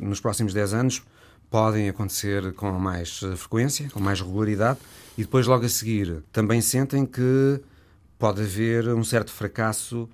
[0.00, 1.02] nos próximos 10 anos
[1.50, 4.78] podem acontecer com mais eh, frequência, com mais regularidade,
[5.16, 7.60] e depois, logo a seguir, também sentem que
[8.18, 10.08] pode haver um certo fracasso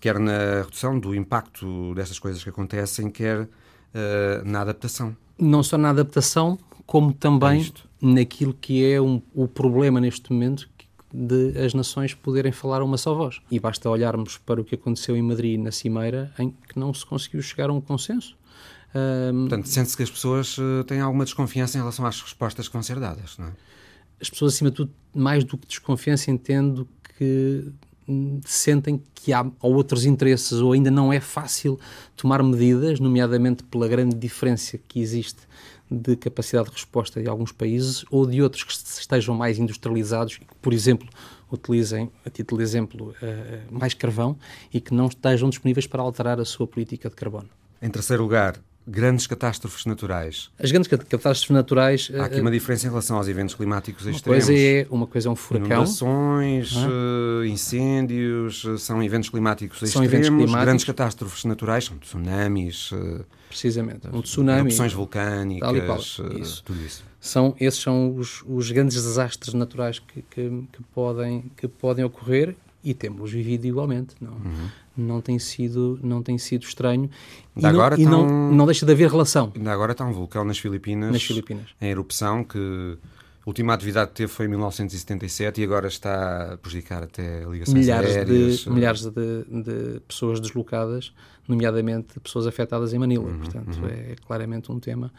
[0.00, 3.48] quer na redução do impacto destas coisas que acontecem, quer uh,
[4.44, 5.14] na adaptação.
[5.38, 10.68] Não só na adaptação, como também é naquilo que é um, o problema neste momento
[11.12, 13.40] de as nações poderem falar uma só voz.
[13.50, 17.04] E basta olharmos para o que aconteceu em Madrid na Cimeira, em que não se
[17.04, 18.36] conseguiu chegar a um consenso.
[18.94, 22.72] Um, Portanto, sente-se que as pessoas uh, têm alguma desconfiança em relação às respostas que
[22.72, 23.52] vão ser dadas, não é?
[24.20, 27.72] As pessoas, acima de tudo, mais do que desconfiança, entendo que
[28.06, 31.78] hum, sentem que há outros interesses ou ainda não é fácil
[32.16, 35.40] tomar medidas, nomeadamente pela grande diferença que existe
[35.90, 40.40] de capacidade de resposta de alguns países ou de outros que estejam mais industrializados e
[40.40, 41.08] que, por exemplo,
[41.50, 44.38] utilizem, a título de exemplo, uh, mais carvão
[44.72, 47.48] e que não estejam disponíveis para alterar a sua política de carbono.
[47.82, 50.50] Em terceiro lugar, grandes catástrofes naturais.
[50.58, 52.10] As grandes catástrofes naturais.
[52.14, 54.44] Há aqui uh, uma diferença em relação aos eventos climáticos uma extremos.
[54.46, 55.66] Coisa é, uma coisa é um furacão.
[55.68, 60.12] Inundações, uh, incêndios, são eventos climáticos são extremos.
[60.12, 60.64] Eventos climáticos.
[60.64, 62.90] Grandes catástrofes naturais, são tsunamis.
[63.50, 64.06] Precisamente.
[64.12, 64.60] Um tsunami.
[64.60, 66.20] Erupções vulcânicas.
[66.38, 66.62] Isso.
[66.64, 67.04] tudo isso.
[67.20, 72.54] São, esses são os, os grandes desastres naturais que, que, que, podem, que podem ocorrer
[72.82, 74.14] e temos vivido igualmente.
[74.20, 74.68] Não, uhum.
[74.96, 77.10] Não, tem, sido, não tem sido estranho.
[77.56, 79.52] E, não, agora e não, não deixa de haver relação.
[79.54, 81.66] Ainda agora está um vulcão nas Filipinas, nas Filipinas.
[81.80, 82.98] em erupção que
[83.44, 87.78] a última atividade que teve foi em 1977 e agora está a prejudicar até ligações
[87.78, 88.58] milhares aéreas.
[88.58, 91.12] De, milhares de, de, pessoas deslocadas,
[91.48, 93.24] nomeadamente pessoas afetadas em Manila.
[93.24, 93.88] Uhum, Portanto, uhum.
[93.88, 95.10] é claramente um tema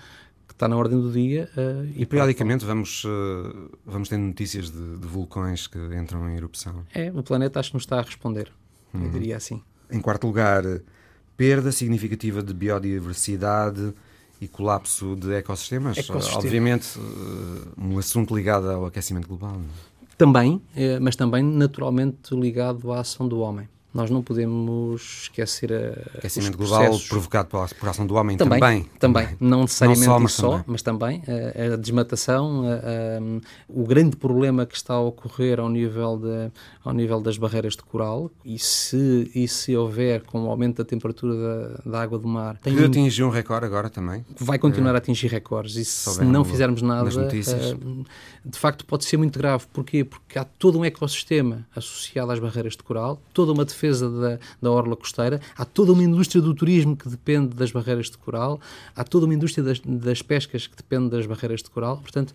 [0.48, 1.50] que está na ordem do dia.
[1.58, 6.36] Uh, e, e periodicamente vamos, uh, vamos tendo notícias de, de, vulcões que entram em
[6.36, 6.86] erupção.
[6.94, 8.52] É, o planeta acho que nos está a responder,
[8.94, 9.06] uhum.
[9.06, 9.62] eu diria assim.
[9.90, 10.64] Em quarto lugar,
[11.36, 13.94] perda significativa de biodiversidade
[14.40, 15.98] e colapso de ecossistemas.
[15.98, 16.38] Ecossistema.
[16.38, 17.00] Obviamente,
[17.78, 19.56] um assunto ligado ao aquecimento global.
[19.56, 20.16] É?
[20.18, 20.62] Também,
[21.02, 23.68] mas também naturalmente ligado à ação do homem.
[23.94, 26.18] Nós não podemos esquecer a.
[26.18, 28.60] Aquecimento global provocado pela, por ação do homem também.
[28.60, 29.28] Também, também.
[29.38, 30.64] não necessariamente não só, mas, só, também.
[30.68, 31.24] mas também.
[31.28, 36.52] A, a desmatação, a, o grande problema que está a ocorrer ao nível, de,
[36.84, 40.86] ao nível das barreiras de coral e se, e se houver, com o aumento da
[40.86, 42.58] temperatura da, da água do mar.
[42.58, 44.26] Tem que atingir um recorde agora também.
[44.40, 44.96] Vai continuar é.
[44.96, 48.06] a atingir recordes e se, se não fizermos nada, uh,
[48.46, 49.66] de facto pode ser muito grave.
[49.72, 50.04] Porquê?
[50.04, 54.40] Porque há todo um ecossistema associado às barreiras de coral, toda uma defesa defesa da,
[54.62, 58.60] da orla costeira, há toda uma indústria do turismo que depende das barreiras de coral,
[58.96, 61.98] há toda uma indústria das, das pescas que depende das barreiras de coral.
[61.98, 62.34] Portanto,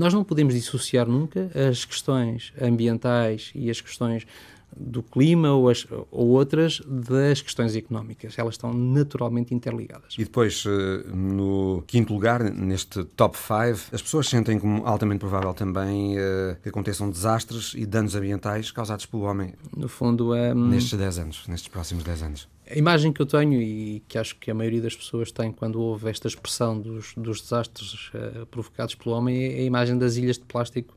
[0.00, 4.26] nós não podemos dissociar nunca as questões ambientais e as questões
[4.74, 8.38] do clima ou, as, ou outras das questões económicas.
[8.38, 10.14] Elas estão naturalmente interligadas.
[10.18, 15.52] E depois, eh, no quinto lugar, neste top 5, as pessoas sentem como altamente provável
[15.52, 19.54] também uh, que aconteçam desastres e danos ambientais causados pelo homem.
[19.76, 20.54] No fundo, é.
[20.54, 22.48] Nestes 10 anos, nestes próximos 10 anos.
[22.70, 25.80] A imagem que eu tenho e que acho que a maioria das pessoas tem quando
[25.80, 30.38] houve esta expressão dos, dos desastres uh, provocados pelo homem é a imagem das ilhas
[30.38, 30.96] de plástico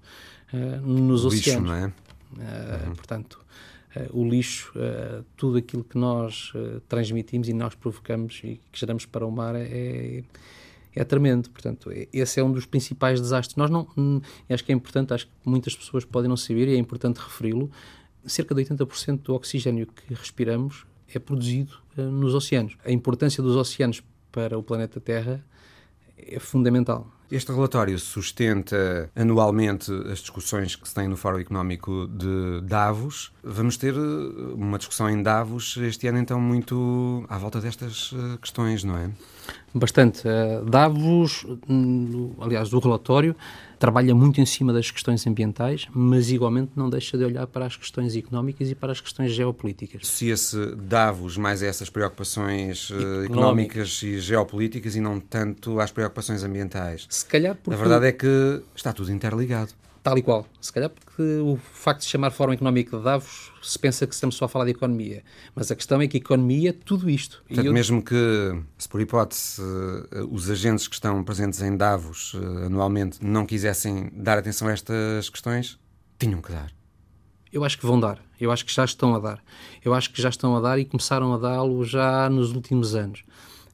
[0.54, 1.70] uh, nos Lixo, oceanos.
[1.70, 1.86] não é?
[1.88, 2.96] Uh, uhum.
[2.96, 3.40] Portanto,
[4.12, 4.74] o lixo,
[5.38, 6.52] tudo aquilo que nós
[6.90, 10.24] transmitimos e nós provocamos e que geramos para o mar é,
[10.96, 11.48] é tremendo.
[11.52, 13.56] Portanto, esse é um dos principais desastres.
[13.56, 16.74] Nós não, hum, acho que é importante, acho que muitas pessoas podem não saber e
[16.74, 17.70] é importante referi-lo,
[18.26, 22.78] cerca de 80% do oxigênio que respiramos é produzido nos oceanos.
[22.86, 25.44] A importância dos oceanos para o planeta Terra
[26.18, 27.12] é fundamental.
[27.32, 33.32] Este relatório sustenta anualmente as discussões que se têm no Fórum Económico de Davos.
[33.44, 38.38] Vamos ter eh, uma discussão em Davos este ano, então, muito à volta destas eh,
[38.39, 39.10] questões, não é?
[39.74, 40.22] Bastante.
[40.28, 43.36] Eh, Davos, hum, aliás, o relatório
[43.80, 47.76] trabalha muito em cima das questões ambientais, mas igualmente não deixa de olhar para as
[47.76, 50.08] questões económicas e para as questões geopolíticas.
[50.08, 55.92] Se esse Davos mais a essas preocupações uh, económicas e geopolíticas e não tanto às
[55.92, 57.08] preocupações ambientais.
[57.10, 57.78] Se calhar porque...
[57.78, 59.74] A verdade é que está tudo interligado.
[60.04, 60.46] Tal e qual.
[60.60, 64.36] Se calhar porque o facto de chamar Fórum Económico de Davos se pensa que estamos
[64.36, 65.24] só a falar de economia.
[65.56, 67.42] Mas a questão é que economia é tudo isto.
[67.48, 67.74] Portanto, eu...
[67.74, 73.26] mesmo que, se por hipótese, eh, os agentes que estão presentes em Davos eh, anualmente
[73.26, 75.80] não quisessem dar atenção a estas questões,
[76.20, 76.70] tinham que dar.
[77.54, 78.20] Eu acho que vão dar.
[78.38, 79.42] Eu acho que já estão a dar.
[79.86, 83.24] Eu acho que já estão a dar e começaram a dá-lo já nos últimos anos.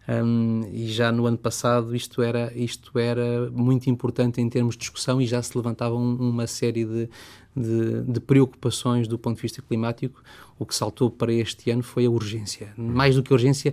[0.10, 4.80] Um, e já no ano passado isto era, isto era muito importante em termos de
[4.80, 7.10] discussão e já se levantavam uma série de,
[7.56, 10.24] de, de, preocupações do ponto de vista climático.
[10.58, 12.74] O que saltou para este ano foi a urgência.
[12.76, 13.72] Mais do que urgência,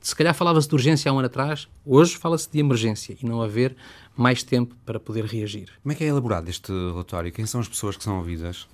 [0.00, 3.40] se calhar falava-se de urgência há um ano atrás, hoje fala-se de emergência e não
[3.40, 3.74] haver
[4.14, 5.70] mais tempo para poder reagir.
[5.82, 7.32] Como é que é elaborado este relatório?
[7.32, 8.68] Quem são as pessoas que são ouvidas?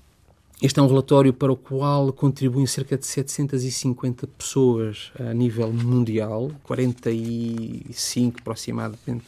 [0.65, 6.51] Este é um relatório para o qual contribuem cerca de 750 pessoas a nível mundial,
[6.63, 9.25] 45 aproximadamente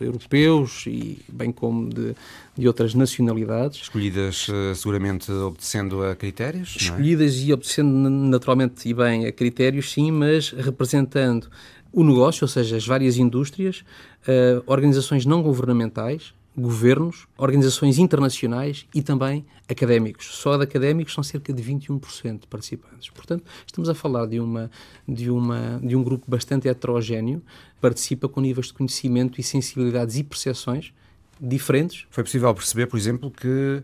[0.00, 2.14] europeus e bem como de,
[2.56, 3.82] de outras nacionalidades.
[3.82, 6.76] Escolhidas eh, seguramente obedecendo a critérios?
[6.78, 6.82] É?
[6.84, 7.44] Escolhidas é?
[7.44, 11.50] e obedecendo naturalmente e bem a critérios, sim, mas representando
[11.92, 13.84] o negócio, ou seja, as várias indústrias,
[14.22, 20.26] uh, organizações não governamentais, governos, organizações internacionais e também académicos.
[20.26, 23.08] Só de académicos são cerca de 21% de participantes.
[23.10, 24.70] Portanto, estamos a falar de, uma,
[25.06, 27.42] de, uma, de um grupo bastante heterogéneo,
[27.80, 30.92] participa com níveis de conhecimento e sensibilidades e percepções
[31.40, 32.06] diferentes.
[32.10, 33.82] Foi possível perceber, por exemplo, que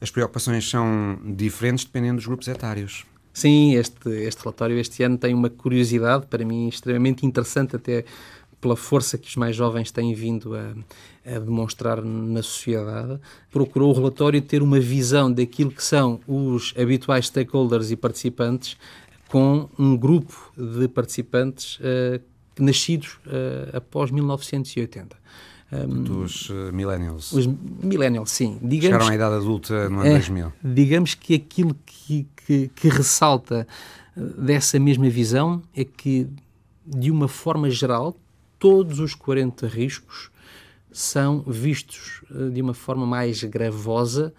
[0.00, 3.04] as preocupações são diferentes dependendo dos grupos etários.
[3.32, 8.04] Sim, este, este relatório este ano tem uma curiosidade, para mim extremamente interessante até
[8.60, 10.74] pela força que os mais jovens têm vindo a,
[11.24, 17.26] a, demonstrar na sociedade, procurou o relatório ter uma visão daquilo que são os habituais
[17.26, 18.76] stakeholders e participantes
[19.28, 22.20] com um grupo de participantes uh,
[22.58, 25.16] nascidos uh, após 1980.
[25.72, 27.32] Um, Dos uh, millennials.
[27.32, 28.56] Os millennials, sim.
[28.62, 30.52] Digamos, Chegaram à idade adulta no ano é, 2000.
[30.62, 33.66] Digamos que aquilo que, que, que ressalta
[34.16, 36.28] dessa mesma visão é que,
[36.86, 38.16] de uma forma geral,
[38.58, 40.30] todos os 40 riscos
[40.90, 44.32] são vistos uh, de uma forma mais gravosa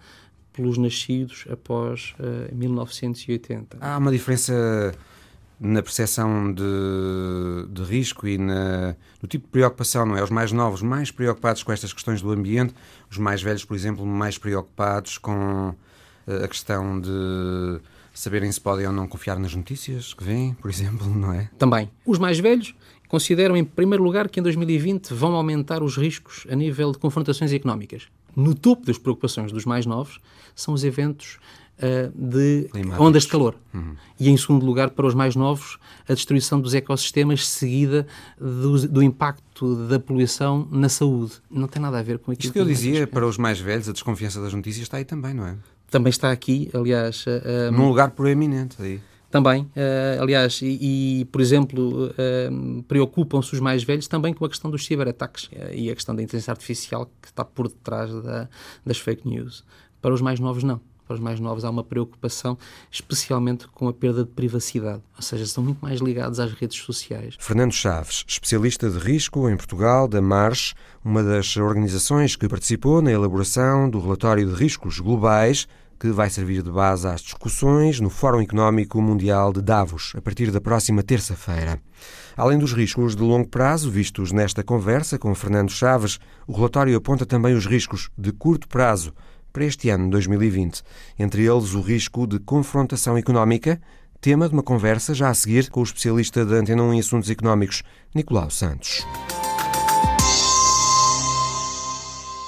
[0.52, 3.78] pelos nascidos após uh, eh, 1980.
[3.80, 4.92] Há uma diferença
[5.60, 6.62] na percepção de,
[7.70, 10.22] de risco e na, no tipo de preocupação, não é?
[10.22, 12.74] Os mais novos mais preocupados com estas questões do ambiente,
[13.08, 17.80] os mais velhos, por exemplo, mais preocupados com uh, a questão de
[18.12, 21.48] saberem se podem ou não confiar nas notícias que vêm, por exemplo, não é?
[21.56, 21.88] Também.
[22.04, 22.74] Os mais velhos
[23.08, 27.52] consideram, em primeiro lugar, que em 2020 vão aumentar os riscos a nível de confrontações
[27.52, 28.04] económicas.
[28.36, 30.20] No topo das preocupações dos mais novos
[30.54, 31.38] são os eventos
[31.78, 33.00] uh, de Climáticos.
[33.00, 33.54] ondas de calor.
[33.72, 33.96] Uhum.
[34.20, 38.06] E, em segundo lugar, para os mais novos, a destruição dos ecossistemas seguida
[38.38, 41.34] do, do, impacto da poluição na saúde.
[41.50, 43.88] Não tem nada a ver com aquilo Isto que eu dizia, para os mais velhos,
[43.88, 45.56] a desconfiança das notícias está aí também, não é?
[45.90, 47.24] Também está aqui, aliás.
[47.26, 49.00] Uh, Num lugar proeminente aí.
[49.30, 54.48] Também, uh, aliás, e, e, por exemplo, uh, preocupam-se os mais velhos também com a
[54.48, 58.48] questão dos ciberataques uh, e a questão da inteligência artificial que está por detrás da,
[58.86, 59.64] das fake news.
[60.00, 60.80] Para os mais novos, não.
[61.06, 62.56] Para os mais novos há uma preocupação,
[62.90, 67.34] especialmente com a perda de privacidade, ou seja, estão muito mais ligados às redes sociais.
[67.38, 73.10] Fernando Chaves, especialista de risco em Portugal, da MARS, uma das organizações que participou na
[73.10, 75.66] elaboração do relatório de riscos globais
[75.98, 80.50] que vai servir de base às discussões no Fórum Económico Mundial de Davos, a partir
[80.50, 81.80] da próxima terça-feira.
[82.36, 87.26] Além dos riscos de longo prazo vistos nesta conversa com Fernando Chaves, o relatório aponta
[87.26, 89.12] também os riscos de curto prazo
[89.52, 90.82] para este ano 2020,
[91.18, 93.80] entre eles o risco de confrontação económica,
[94.20, 97.30] tema de uma conversa já a seguir com o especialista da Antena 1 em Assuntos
[97.30, 97.82] Económicos,
[98.14, 99.04] Nicolau Santos.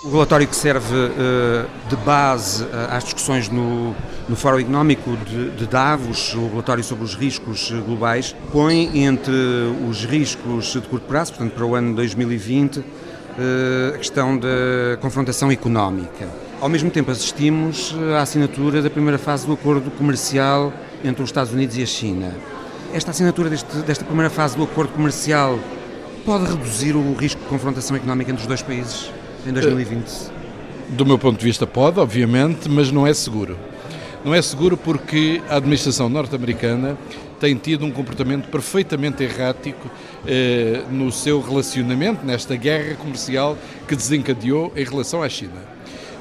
[0.02, 3.94] O relatório que serve uh, de base uh, às discussões no,
[4.26, 9.34] no Fórum Económico de, de, Davos, o relatório sobre os riscos globais, põe entre
[9.86, 12.84] os riscos de curto prazo, portanto para o ano 2020, uh,
[13.38, 16.26] eh, a questão da confrontação económica.
[16.62, 20.72] Ao mesmo tempo assistimos à assinatura da primeira fase do acordo comercial
[21.04, 22.34] entre os Estados Unidos e a China.
[22.94, 25.58] Esta assinatura deste, desta primeira fase do acordo comercial
[26.24, 29.19] pode reduzir o risco de confrontação económica entre os dois países?
[29.46, 30.30] Em 2020?
[30.90, 33.56] Do meu ponto de vista, pode, obviamente, mas não é seguro.
[34.24, 36.98] Não é seguro porque a administração norte-americana
[37.38, 39.90] tem tido um comportamento perfeitamente errático
[40.26, 43.56] eh, no seu relacionamento, nesta guerra comercial
[43.88, 45.70] que desencadeou em relação à China.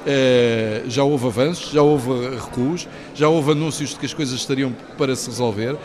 [0.07, 4.73] Eh, já houve avanços, já houve recuos, já houve anúncios de que as coisas estariam
[4.97, 5.75] para se resolver.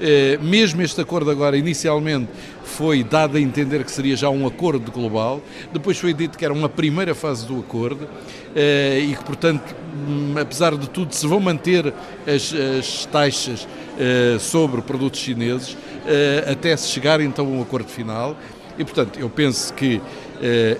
[0.00, 2.28] Eh, mesmo este acordo agora, inicialmente,
[2.64, 5.40] foi dado a entender que seria já um acordo global,
[5.72, 8.08] depois foi dito que era uma primeira fase do acordo
[8.54, 9.74] eh, e que, portanto,
[10.08, 11.92] hum, apesar de tudo, se vão manter
[12.26, 15.76] as, as taxas eh, sobre produtos chineses
[16.50, 18.36] até se chegar então a um acordo final.
[18.76, 20.02] E, portanto, eu penso que,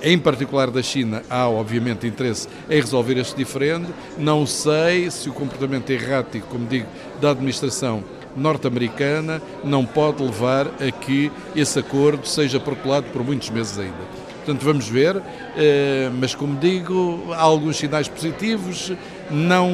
[0.02, 3.86] em particular da China, há obviamente interesse em resolver este diferendo.
[4.18, 6.86] Não sei se o comportamento errático, como digo,
[7.22, 8.04] da administração
[8.36, 14.24] norte-americana não pode levar a que esse acordo seja protelado por muitos meses ainda.
[14.44, 15.22] Portanto, vamos ver,
[15.56, 18.92] eh, mas como digo, há alguns sinais positivos,
[19.30, 19.70] não,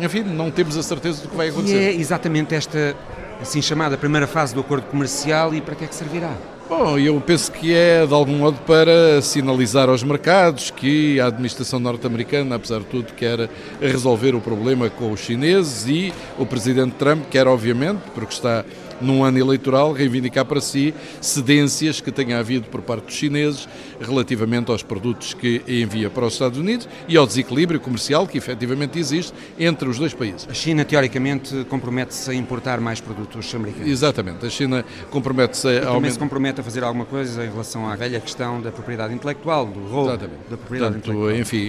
[0.00, 1.80] enfim, não temos a certeza do que vai acontecer.
[1.80, 2.94] E é exatamente esta
[3.40, 6.34] assim chamada primeira fase do acordo comercial e para que é que servirá?
[6.70, 11.80] Bom, eu penso que é de algum modo para sinalizar aos mercados que a administração
[11.80, 13.50] norte-americana, apesar de tudo, quer
[13.80, 18.64] resolver o problema com os chineses e o presidente Trump quer, obviamente, porque está
[19.00, 23.68] num ano eleitoral, reivindicar para si cedências que tenha havido por parte dos chineses
[24.00, 28.98] relativamente aos produtos que envia para os Estados Unidos e ao desequilíbrio comercial que efetivamente
[28.98, 30.46] existe entre os dois países.
[30.48, 33.88] A China, teoricamente, compromete-se a importar mais produtos americanos.
[33.88, 34.46] Exatamente.
[34.46, 36.14] A China compromete-se a aumentar.
[36.14, 39.80] se compromete a fazer alguma coisa em relação à velha questão da propriedade intelectual, do
[39.80, 40.40] roubo Exatamente.
[40.50, 41.40] da propriedade Portanto, intelectual.
[41.40, 41.64] Enfim,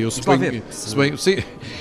[0.00, 1.36] eu suponho, se bem, sim,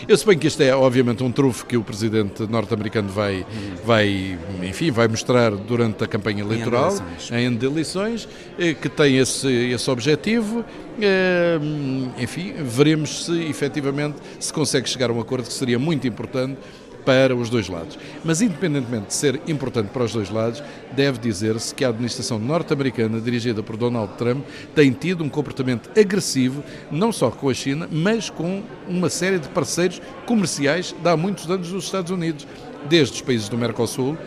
[0.07, 3.75] eu suponho que isto é, obviamente, um trufo que o presidente norte-americano vai, hum.
[3.83, 6.93] vai, enfim, vai mostrar durante a campanha eleitoral,
[7.31, 8.27] em eleições,
[8.59, 10.63] eh, que tem esse, esse objetivo.
[11.01, 11.57] Eh,
[12.19, 16.59] enfim, veremos se efetivamente se consegue chegar a um acordo que seria muito importante
[17.05, 17.97] para os dois lados.
[18.23, 23.21] Mas, independentemente de ser importante para os dois lados, deve dizer-se que a administração norte-americana,
[23.21, 24.43] dirigida por Donald Trump,
[24.73, 29.47] tem tido um comportamento agressivo, não só com a China, mas com uma série de
[29.49, 32.47] parceiros comerciais de há muitos anos dos Estados Unidos,
[32.89, 34.17] desde os países do Mercosul,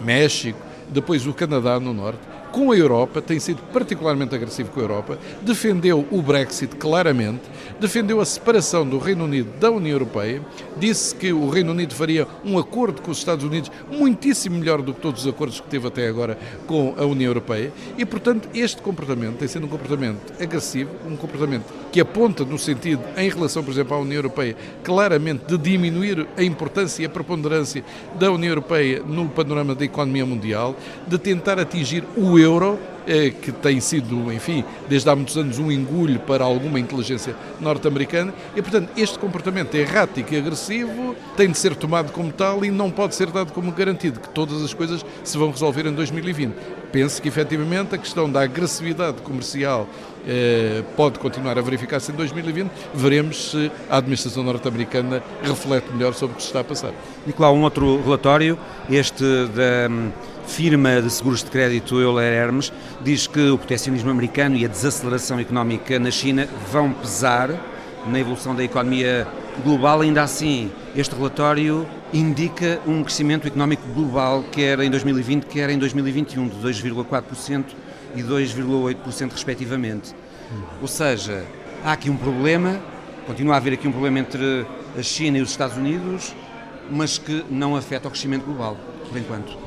[0.00, 0.58] México,
[0.90, 2.20] depois o Canadá no norte,
[2.52, 7.42] com a Europa, tem sido particularmente agressivo com a Europa, defendeu o Brexit claramente,
[7.78, 10.42] defendeu a separação do Reino Unido da União Europeia,
[10.76, 14.92] disse que o Reino Unido faria um acordo com os Estados Unidos muitíssimo melhor do
[14.92, 18.82] que todos os acordos que teve até agora com a União Europeia, e portanto este
[18.82, 23.72] comportamento tem sido um comportamento agressivo, um comportamento que aponta no sentido, em relação, por
[23.72, 27.84] exemplo, à União Europeia, claramente de diminuir a importância e a preponderância
[28.18, 30.76] da União Europeia no panorama da economia mundial,
[31.06, 35.70] de tentar atingir o euro, eh, que tem sido, enfim, desde há muitos anos um
[35.70, 41.74] engulho para alguma inteligência norte-americana, e portanto este comportamento errático e agressivo tem de ser
[41.74, 45.38] tomado como tal e não pode ser dado como garantido que todas as coisas se
[45.38, 46.54] vão resolver em 2020.
[46.92, 49.88] Penso que efetivamente a questão da agressividade comercial
[50.26, 52.70] eh, pode continuar a verificar-se em 2020.
[52.92, 56.92] Veremos se a administração norte-americana reflete melhor sobre o que se está a passar.
[57.26, 58.58] Nicolau, um outro relatório,
[58.90, 59.24] este
[59.54, 59.88] da
[60.50, 65.38] firma de seguros de crédito Euler Hermes diz que o proteccionismo americano e a desaceleração
[65.38, 67.50] económica na China vão pesar
[68.08, 69.28] na evolução da economia
[69.62, 70.00] global.
[70.00, 76.48] Ainda assim, este relatório indica um crescimento económico global, quer em 2020, quer em 2021,
[76.48, 77.64] de 2,4%
[78.16, 80.12] e 2,8% respectivamente.
[80.82, 81.44] Ou seja,
[81.84, 82.80] há aqui um problema,
[83.24, 84.66] continua a haver aqui um problema entre
[84.98, 86.34] a China e os Estados Unidos,
[86.90, 88.76] mas que não afeta o crescimento global,
[89.08, 89.59] por enquanto.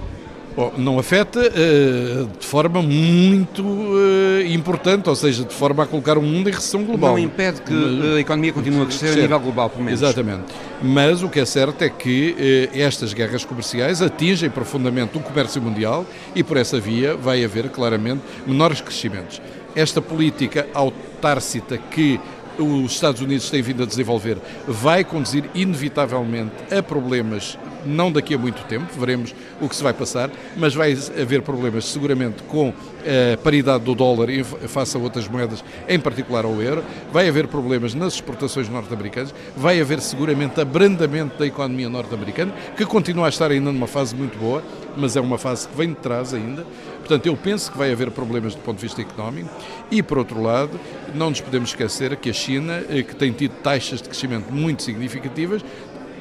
[0.56, 6.18] Bom, não afeta uh, de forma muito uh, importante, ou seja, de forma a colocar
[6.18, 7.12] o mundo em recessão global.
[7.12, 9.20] Não impede que Mas, a economia continue a crescer certo.
[9.20, 10.02] a nível global, pelo menos.
[10.02, 10.44] Exatamente.
[10.82, 15.62] Mas o que é certo é que uh, estas guerras comerciais atingem profundamente o comércio
[15.62, 19.42] mundial e por essa via vai haver claramente menores crescimentos.
[19.76, 22.20] Esta política autárcita que
[22.58, 24.38] os Estados Unidos têm vindo a desenvolver
[24.68, 29.94] vai conduzir inevitavelmente a problemas não daqui a muito tempo, veremos o que se vai
[29.94, 32.74] passar, mas vai haver problemas seguramente com
[33.04, 34.30] a paridade do dólar
[34.68, 39.80] face a outras moedas, em particular ao euro, vai haver problemas nas exportações norte-americanas, vai
[39.80, 44.64] haver seguramente abrandamento da economia norte-americana, que continua a estar ainda numa fase muito boa,
[44.96, 46.66] mas é uma fase que vem de trás ainda.
[47.00, 49.50] Portanto, eu penso que vai haver problemas do ponto de vista económico.
[49.92, 50.80] E, por outro lado,
[51.14, 54.84] não nos podemos esquecer que a China, eh, que tem tido taxas de crescimento muito
[54.84, 55.64] significativas,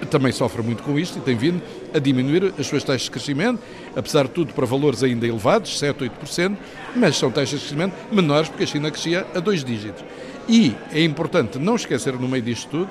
[0.07, 1.63] também sofre muito com isto e tem vindo
[1.95, 3.61] a diminuir as suas taxas de crescimento,
[3.95, 6.57] apesar de tudo para valores ainda elevados, 7, 8%,
[6.97, 10.05] mas são taxas de crescimento menores porque a China crescia a dois dígitos.
[10.49, 12.91] E é importante não esquecer no meio disto tudo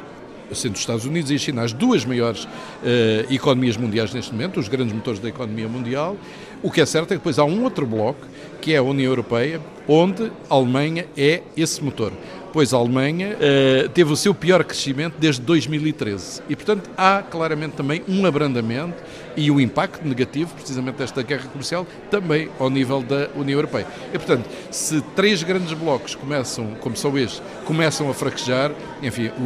[0.56, 4.60] sendo os Estados Unidos e a China as duas maiores uh, economias mundiais neste momento,
[4.60, 6.18] os grandes motores da economia mundial,
[6.62, 8.28] o que é certo é que depois há um outro bloco,
[8.60, 12.12] que é a União Europeia, onde a Alemanha é esse motor
[12.52, 16.42] pois a Alemanha uh, teve o seu pior crescimento desde 2013.
[16.50, 19.02] E, portanto, há claramente também um abrandamento
[19.36, 23.88] e o um impacto negativo, precisamente, desta guerra comercial, também ao nível da União Europeia.
[24.14, 28.72] E, portanto, se três grandes blocos começam, como são estes, começam a fraquejar,
[29.02, 29.42] enfim, o,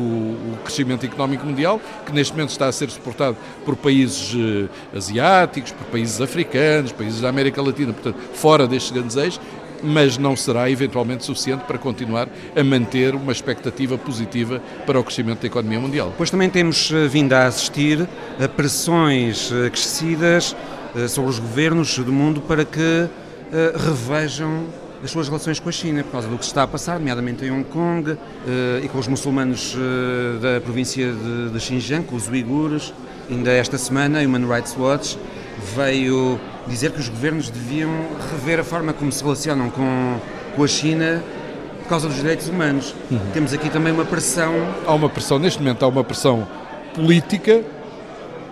[0.54, 5.72] o crescimento económico mundial, que neste momento está a ser suportado por países uh, asiáticos,
[5.72, 9.40] por países africanos, países da América Latina, portanto, fora destes grandes eixos,
[9.86, 15.42] mas não será eventualmente suficiente para continuar a manter uma expectativa positiva para o crescimento
[15.42, 16.14] da economia mundial.
[16.18, 18.08] Pois também temos eh, vindo a assistir
[18.44, 20.56] a pressões eh, crescidas
[20.96, 23.08] eh, sobre os governos do mundo para que
[23.86, 24.66] revejam
[25.04, 27.46] as suas relações com a China, por causa do que se está a passar, nomeadamente
[27.46, 28.18] em Hong Kong
[28.84, 29.78] e com os muçulmanos
[30.42, 31.14] da província
[31.54, 32.92] de Xinjiang, com os uigures.
[33.30, 35.18] Ainda esta semana, a Human Rights Watch
[35.76, 37.92] veio dizer que os governos deviam
[38.32, 40.18] rever a forma como se relacionam com,
[40.56, 41.24] com a China
[41.84, 42.96] por causa dos direitos humanos.
[43.12, 43.20] Uhum.
[43.34, 44.54] Temos aqui também uma pressão.
[44.88, 46.48] Há uma pressão, neste momento há uma pressão
[46.96, 47.64] política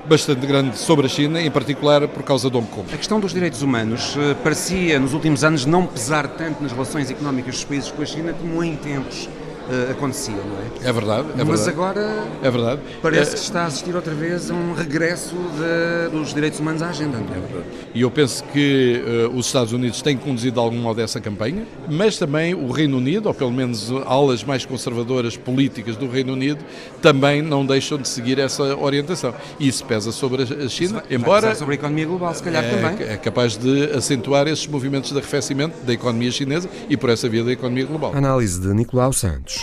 [0.06, 2.94] bastante grande sobre a China, em particular por causa de Hong Kong.
[2.94, 7.10] A questão dos direitos humanos eh, parecia, nos últimos anos, não pesar tanto nas relações
[7.10, 9.30] económicas dos países com a China como em tempos
[9.70, 10.90] uh, acontecia, não é?
[10.90, 11.70] É verdade, é Mas verdade.
[11.70, 12.82] agora é verdade.
[13.02, 13.34] parece é...
[13.34, 17.18] que está a assistir outra vez a um regresso de, dos direitos humanos à agenda.
[17.18, 17.40] Não é?
[17.40, 17.66] verdade.
[17.94, 21.66] E eu penso que uh, os Estados Unidos têm conduzido de algum modo essa campanha,
[21.90, 26.64] mas também o Reino Unido, ou pelo menos alas mais conservadoras políticas do Reino Unido,
[27.02, 29.34] também não deixam de seguir essa orientação.
[29.60, 31.48] E isso pesa sobre a China, vai, embora...
[31.48, 33.08] Vai sobre a economia global, se calhar é, também.
[33.08, 37.44] É capaz de acentuar esses movimentos de arrefecimento da economia chinesa e por essa via
[37.44, 38.14] da economia global.
[38.16, 39.63] Análise de Nicolau Santos.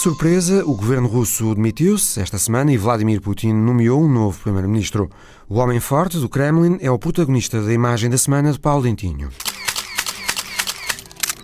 [0.00, 5.10] Surpresa, o governo russo demitiu-se esta semana e Vladimir Putin nomeou um novo primeiro-ministro.
[5.46, 9.28] O homem forte do Kremlin é o protagonista da imagem da semana de Paulo Dentinho.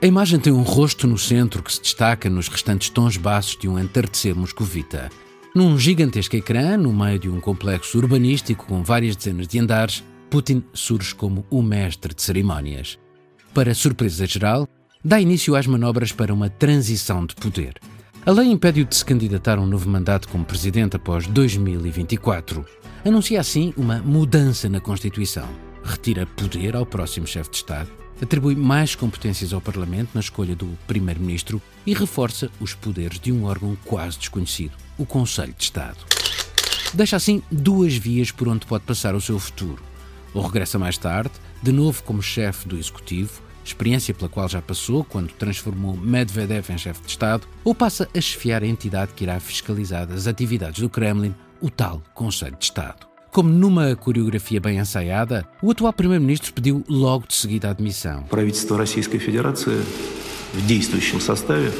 [0.00, 3.68] A imagem tem um rosto no centro que se destaca nos restantes tons baixos de
[3.68, 5.10] um entardecer moscovita.
[5.54, 10.64] Num gigantesco ecrã, no meio de um complexo urbanístico com várias dezenas de andares, Putin
[10.72, 12.98] surge como o mestre de cerimónias.
[13.52, 14.66] Para surpresa geral,
[15.04, 17.74] dá início às manobras para uma transição de poder.
[18.26, 22.66] A lei impede-o de se candidatar a um novo mandato como presidente após 2024.
[23.04, 25.48] Anuncia assim uma mudança na Constituição.
[25.84, 27.88] Retira poder ao próximo chefe de Estado,
[28.20, 33.44] atribui mais competências ao Parlamento na escolha do Primeiro-Ministro e reforça os poderes de um
[33.44, 35.98] órgão quase desconhecido, o Conselho de Estado.
[36.94, 39.80] Deixa assim duas vias por onde pode passar o seu futuro.
[40.34, 41.30] Ou regressa mais tarde,
[41.62, 46.77] de novo como chefe do Executivo, experiência pela qual já passou quando transformou Medvedev em
[46.77, 50.89] chefe de Estado, ou passa a chefiar a entidade que irá fiscalizar as atividades do
[50.89, 53.07] Kremlin, o tal Conselho de Estado.
[53.31, 58.23] Como numa coreografia bem ensaiada, o atual Primeiro-Ministro pediu logo de seguida a admissão.
[58.23, 59.81] Правительство Российской Федерации
[60.53, 61.71] в действующем составе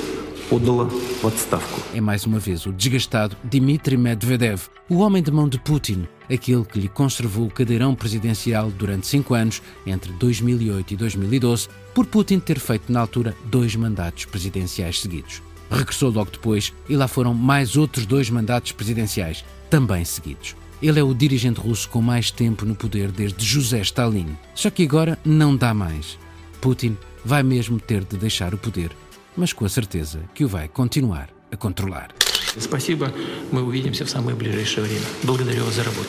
[0.50, 0.90] подало
[1.22, 1.82] в отставку.
[1.94, 6.66] É mais uma vez o desgastado Dmitry Medvedev, o homem de mão de Putin, aquele
[6.66, 12.40] que lhe conservou o cadeirão presidencial durante cinco anos, entre 2008 e 2012, por Putin
[12.40, 15.42] ter feito na altura dois mandatos presidenciais seguidos.
[15.70, 20.56] Regressou logo depois e lá foram mais outros dois mandatos presidenciais, também seguidos.
[20.82, 24.36] Ele é o dirigente russo com mais tempo no poder desde José Stalin.
[24.56, 26.18] Só que agora não dá mais.
[26.60, 28.92] Putin vai mesmo ter de deixar o poder,
[29.37, 32.09] mas com a certeza que o vai continuar a controlar.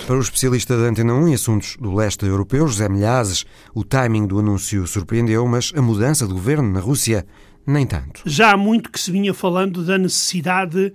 [0.05, 4.25] Para o especialista da Antena 1 em assuntos do leste europeu, José Milhazes, o timing
[4.25, 7.25] do anúncio surpreendeu, mas a mudança de governo na Rússia
[7.65, 8.21] nem tanto.
[8.25, 10.93] Já há muito que se vinha falando da necessidade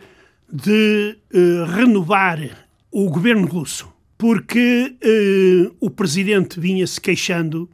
[0.51, 7.69] de eh, renovar o governo russo, porque eh, o presidente vinha se queixando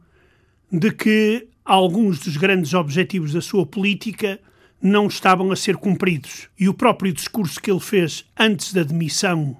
[0.69, 4.39] de que alguns dos grandes objetivos da sua política
[4.81, 6.49] não estavam a ser cumpridos.
[6.59, 9.55] E o próprio discurso que ele fez antes da demissão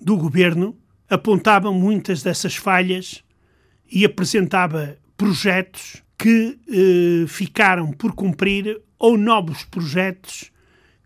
[0.00, 0.74] do governo
[1.10, 3.22] apontava muitas dessas falhas
[3.90, 10.50] e apresentava projetos que eh, ficaram por cumprir ou novos projetos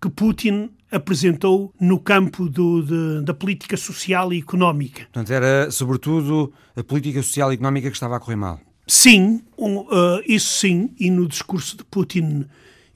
[0.01, 5.03] que Putin apresentou no campo do, de, da política social e económica.
[5.13, 8.61] Portanto, era sobretudo a política social e económica que estava a correr mal.
[8.87, 12.45] Sim, um, uh, isso sim, e no discurso de Putin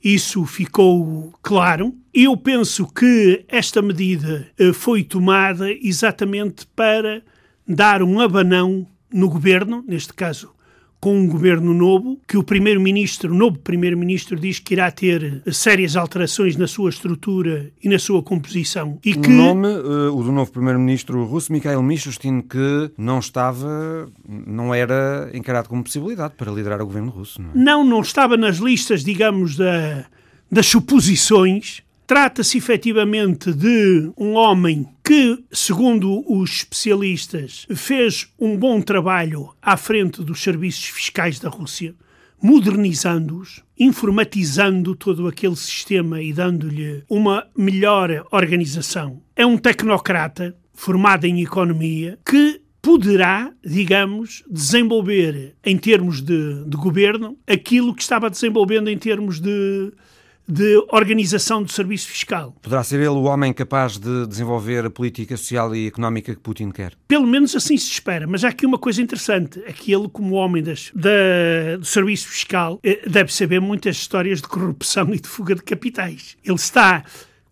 [0.02, 1.94] isso ficou claro.
[2.14, 7.22] Eu penso que esta medida uh, foi tomada exatamente para
[7.66, 10.54] dar um abanão no governo, neste caso
[11.00, 15.96] com um governo novo, que o primeiro-ministro, o novo primeiro-ministro, diz que irá ter sérias
[15.96, 18.98] alterações na sua estrutura e na sua composição.
[19.04, 19.30] E o que...
[19.30, 25.68] nome, uh, o do novo primeiro-ministro russo, Mikhail Mishustin, que não estava, não era encarado
[25.68, 27.40] como possibilidade para liderar o governo russo.
[27.40, 27.52] Não, é?
[27.54, 30.04] não, não estava nas listas, digamos, da,
[30.52, 31.82] das suposições.
[32.06, 40.22] Trata-se efetivamente de um homem que, segundo os especialistas, fez um bom trabalho à frente
[40.22, 41.96] dos serviços fiscais da Rússia,
[42.40, 49.20] modernizando-os, informatizando todo aquele sistema e dando-lhe uma melhor organização.
[49.34, 57.36] É um tecnocrata formado em economia que poderá, digamos, desenvolver em termos de, de governo
[57.48, 59.92] aquilo que estava desenvolvendo em termos de
[60.50, 62.54] de organização do serviço fiscal.
[62.60, 66.70] Poderá ser ele o homem capaz de desenvolver a política social e económica que Putin
[66.70, 66.94] quer?
[67.06, 68.26] Pelo menos assim se espera.
[68.26, 69.62] Mas há aqui uma coisa interessante.
[69.64, 74.40] É que ele, como homem das, da, do serviço fiscal, eh, deve saber muitas histórias
[74.40, 76.36] de corrupção e de fuga de capitais.
[76.44, 77.04] Ele está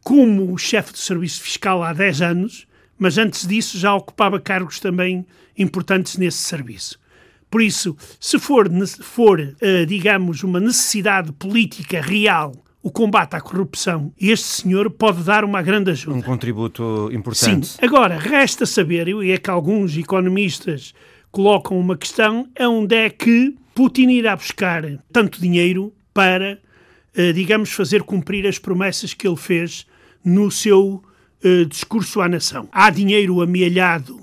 [0.03, 2.66] como chefe do serviço fiscal há 10 anos,
[2.99, 5.24] mas antes disso já ocupava cargos também
[5.57, 6.99] importantes nesse serviço.
[7.51, 8.68] Por isso, se for,
[9.01, 12.53] for uh, digamos, uma necessidade política real
[12.89, 16.16] o combate à corrupção, este senhor pode dar uma grande ajuda.
[16.16, 17.66] Um contributo importante.
[17.66, 17.78] Sim.
[17.82, 20.95] Agora, resta saber, e é que alguns economistas
[21.30, 26.59] colocam uma questão, é onde é que Putin irá buscar tanto dinheiro para,
[27.14, 29.86] uh, digamos, fazer cumprir as promessas que ele fez
[30.24, 31.05] no seu
[31.45, 32.70] uh, discurso à nação.
[32.72, 34.18] Há dinheiro amealhado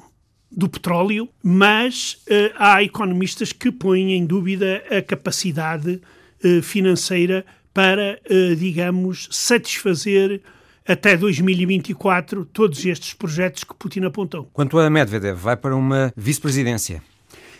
[0.51, 6.01] do petróleo, mas uh, há economistas que põem em dúvida a capacidade
[6.43, 7.45] uh, financeira
[7.76, 10.41] para, uh, digamos, satisfazer
[10.88, 14.49] até 2024 todos estes projetos que Putin apontou.
[14.53, 17.03] Quanto a Medvedev, vai para uma vice-presidência.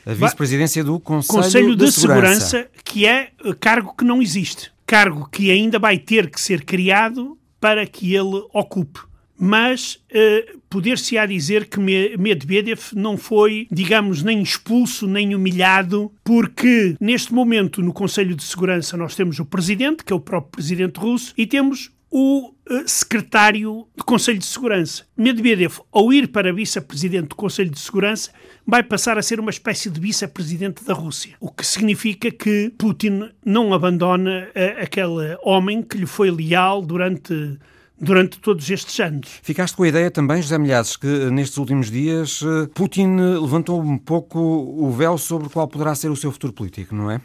[0.06, 2.46] A vice-presidência do Conselho, Conselho de, de Segurança.
[2.46, 4.72] Segurança, que é cargo que não existe.
[4.88, 9.02] Cargo que ainda vai ter que ser criado para que ele ocupe
[9.38, 17.34] mas uh, poder-se-á dizer que Medvedev não foi, digamos, nem expulso nem humilhado, porque neste
[17.34, 21.34] momento no Conselho de Segurança nós temos o presidente, que é o próprio presidente russo,
[21.38, 22.54] e temos o uh,
[22.88, 25.04] secretário do Conselho de Segurança.
[25.18, 28.32] Medvedev, ao ir para vice-presidente do Conselho de Segurança,
[28.66, 33.30] vai passar a ser uma espécie de vice-presidente da Rússia, o que significa que Putin
[33.46, 37.60] não abandona uh, aquele homem que lhe foi leal durante
[38.00, 39.40] durante todos estes anos.
[39.42, 43.40] Ficaste com a ideia também, José Milhazes, que eh, nestes últimos dias eh, Putin eh,
[43.40, 47.22] levantou um pouco o véu sobre qual poderá ser o seu futuro político, não é?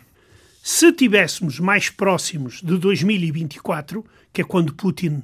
[0.63, 5.23] Se tivéssemos mais próximos de 2024, que é quando Putin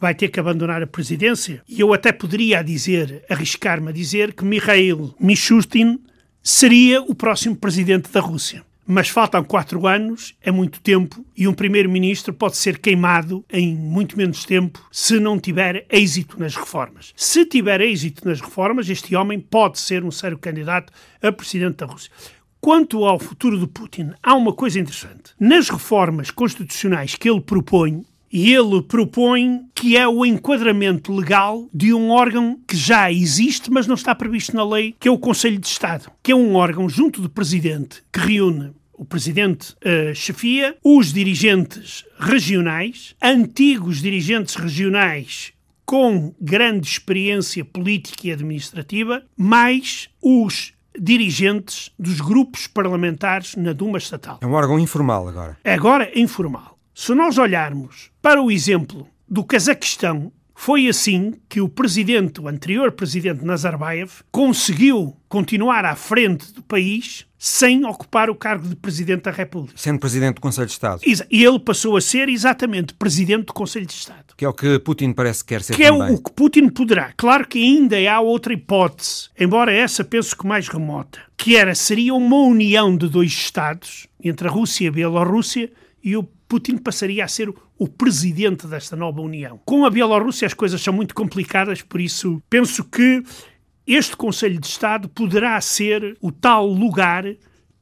[0.00, 4.44] vai ter que abandonar a presidência, e eu até poderia dizer, arriscar-me a dizer que
[4.44, 5.98] Mikhail Mishustin
[6.42, 11.52] seria o próximo presidente da Rússia mas faltam quatro anos, é muito tempo, e um
[11.52, 17.12] primeiro-ministro pode ser queimado em muito menos tempo se não tiver êxito nas reformas.
[17.16, 21.86] Se tiver êxito nas reformas, este homem pode ser um sério candidato a presidente da
[21.86, 22.12] Rússia.
[22.60, 25.32] Quanto ao futuro de Putin, há uma coisa interessante.
[25.38, 28.04] Nas reformas constitucionais que ele propõe,
[28.36, 33.86] e ele propõe que é o enquadramento legal de um órgão que já existe, mas
[33.86, 36.86] não está previsto na lei, que é o Conselho de Estado, que é um órgão
[36.86, 45.54] junto do Presidente que reúne o presidente uh, chefia, os dirigentes regionais, antigos dirigentes regionais
[45.86, 54.38] com grande experiência política e administrativa, mais os dirigentes dos grupos parlamentares na Duma Estatal.
[54.42, 55.56] É um órgão informal agora.
[55.64, 56.75] Agora é informal.
[56.98, 62.90] Se nós olharmos para o exemplo do Cazaquistão, foi assim que o presidente, o anterior
[62.90, 69.30] presidente Nazarbayev, conseguiu continuar à frente do país sem ocupar o cargo de Presidente da
[69.30, 69.74] República.
[69.76, 71.02] Sendo Presidente do Conselho de Estado.
[71.04, 74.34] E ele passou a ser exatamente Presidente do Conselho de Estado.
[74.34, 76.00] Que é o que Putin parece que quer ser que também.
[76.00, 77.12] é o que Putin poderá.
[77.14, 82.14] Claro que ainda há outra hipótese, embora essa penso que mais remota, que era, seria
[82.14, 85.70] uma união de dois Estados, entre a Rússia e a Bielorrússia,
[86.02, 89.60] e o Putin passaria a ser o presidente desta nova União.
[89.64, 93.22] Com a Bielorrússia as coisas são muito complicadas, por isso penso que
[93.86, 97.24] este Conselho de Estado poderá ser o tal lugar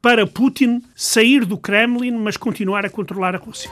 [0.03, 3.71] para Putin sair do Kremlin, mas continuar a controlar a Rússia.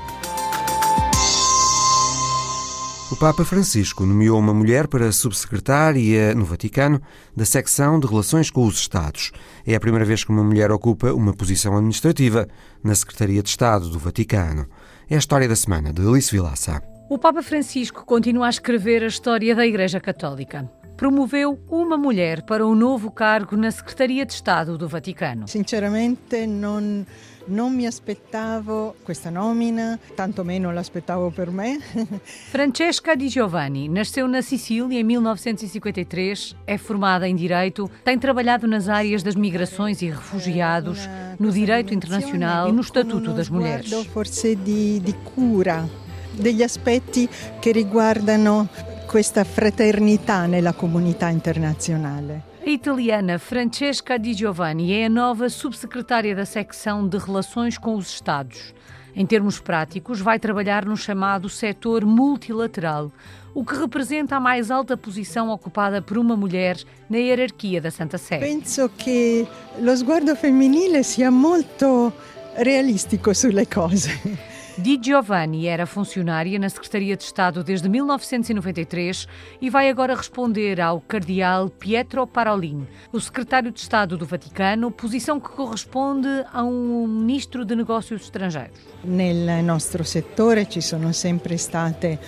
[3.12, 6.99] O Papa Francisco nomeou uma mulher para subsecretária no Vaticano
[7.36, 9.32] da secção de Relações com os Estados.
[9.66, 12.49] É a primeira vez que uma mulher ocupa uma posição administrativa
[12.82, 14.66] na Secretaria de Estado do Vaticano.
[15.11, 16.82] É a história da semana de Alice Vilaça.
[17.09, 20.70] O Papa Francisco continua a escrever a história da Igreja Católica.
[20.96, 25.48] Promoveu uma mulher para um novo cargo na Secretaria de Estado do Vaticano.
[25.48, 27.05] Sinceramente, não
[27.47, 31.78] non mi aspettavo questa nomina, tanto meno l'aspettavo per me.
[32.51, 38.88] Francesca Di Giovanni nasceu na Sicília em 1953, é formada em Direito, tem trabalhado nas
[38.88, 43.90] áreas das migrações e refugiados, no direito internacional e no Estatuto das Mulheres.
[44.07, 45.88] forse di, di cura
[46.32, 47.28] degli aspetti
[47.61, 48.68] che riguardano
[49.07, 52.51] questa fraternità nella comunità internazionale.
[52.64, 58.08] A italiana Francesca Di Giovanni é a nova subsecretária da secção de Relações com os
[58.08, 58.72] Estados.
[59.16, 63.10] Em termos práticos, vai trabalhar no chamado setor multilateral,
[63.52, 66.76] o que representa a mais alta posição ocupada por uma mulher
[67.10, 68.38] na hierarquia da Santa Sé.
[68.38, 69.44] Penso que
[69.76, 72.12] o sguardo femminile sia molto
[72.56, 74.51] realistico sulle cose.
[74.76, 79.28] Di Giovanni era funcionária na Secretaria de Estado desde 1993
[79.60, 85.38] e vai agora responder ao cardeal Pietro Parolin, o secretário de Estado do Vaticano, posição
[85.38, 88.78] que corresponde a um ministro de Negócios Estrangeiros.
[89.04, 92.18] Nel nostro settore ci sono sempre state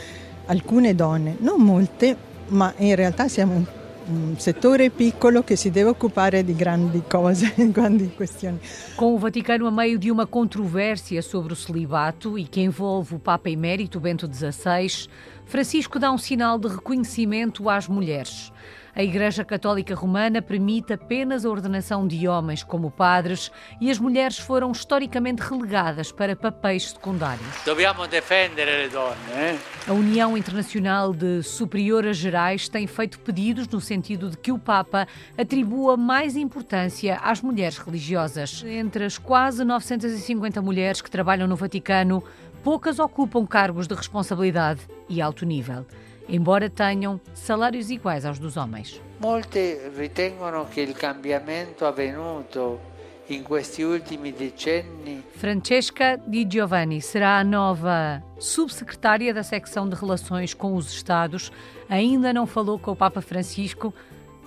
[0.46, 2.14] alcune donne, non molte,
[2.48, 8.12] ma in realtà siamo un settore piccolo che si deve occupare di grandi cose, grandi
[8.14, 8.58] questioni.
[8.96, 13.18] Com o Vaticano a meio de uma controvérsia sobre o celibato e que envolve o
[13.18, 15.08] Papa Emérito Bento XVI,
[15.44, 18.52] Francisco dá um sinal de reconhecimento às mulheres.
[18.96, 24.38] A Igreja Católica Romana permite apenas a ordenação de homens como padres e as mulheres
[24.38, 27.44] foram historicamente relegadas para papéis secundários.
[27.66, 29.16] Dobbiamo defendere le donne.
[29.32, 29.58] Eh?
[29.88, 35.08] A União Internacional de Superioras Gerais tem feito pedidos no sentido de que o Papa
[35.36, 38.62] atribua mais importância às mulheres religiosas.
[38.64, 42.22] Entre as quase 950 mulheres que trabalham no Vaticano,
[42.62, 45.84] poucas ocupam cargos de responsabilidade e alto nível
[46.28, 49.00] embora tenham salários iguais aos dos homens.
[49.20, 52.92] Molte ritengono che il cambiamento avvenuto
[53.28, 55.22] in questi ultimi decenni.
[55.36, 61.50] Francesca Di Giovanni será a nova subsecretária da secção de relações com os Estados.
[61.88, 63.94] Ainda não falou com o Papa Francisco,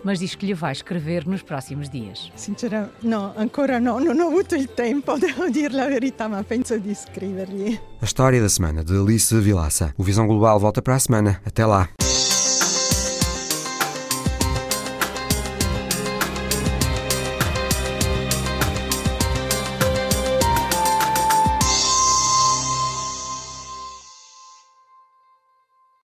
[0.03, 2.31] mas diz que lhe vai escrever nos próximos dias.
[2.35, 6.77] Sinceramente, no, ancora no, non ho avuto il tempo, devo dire la verità, ma penso
[6.77, 7.79] di scrivergli.
[8.01, 9.93] A história da semana de Alice Vilaça.
[9.97, 11.41] O Visão Global volta para a semana.
[11.45, 11.89] Até lá.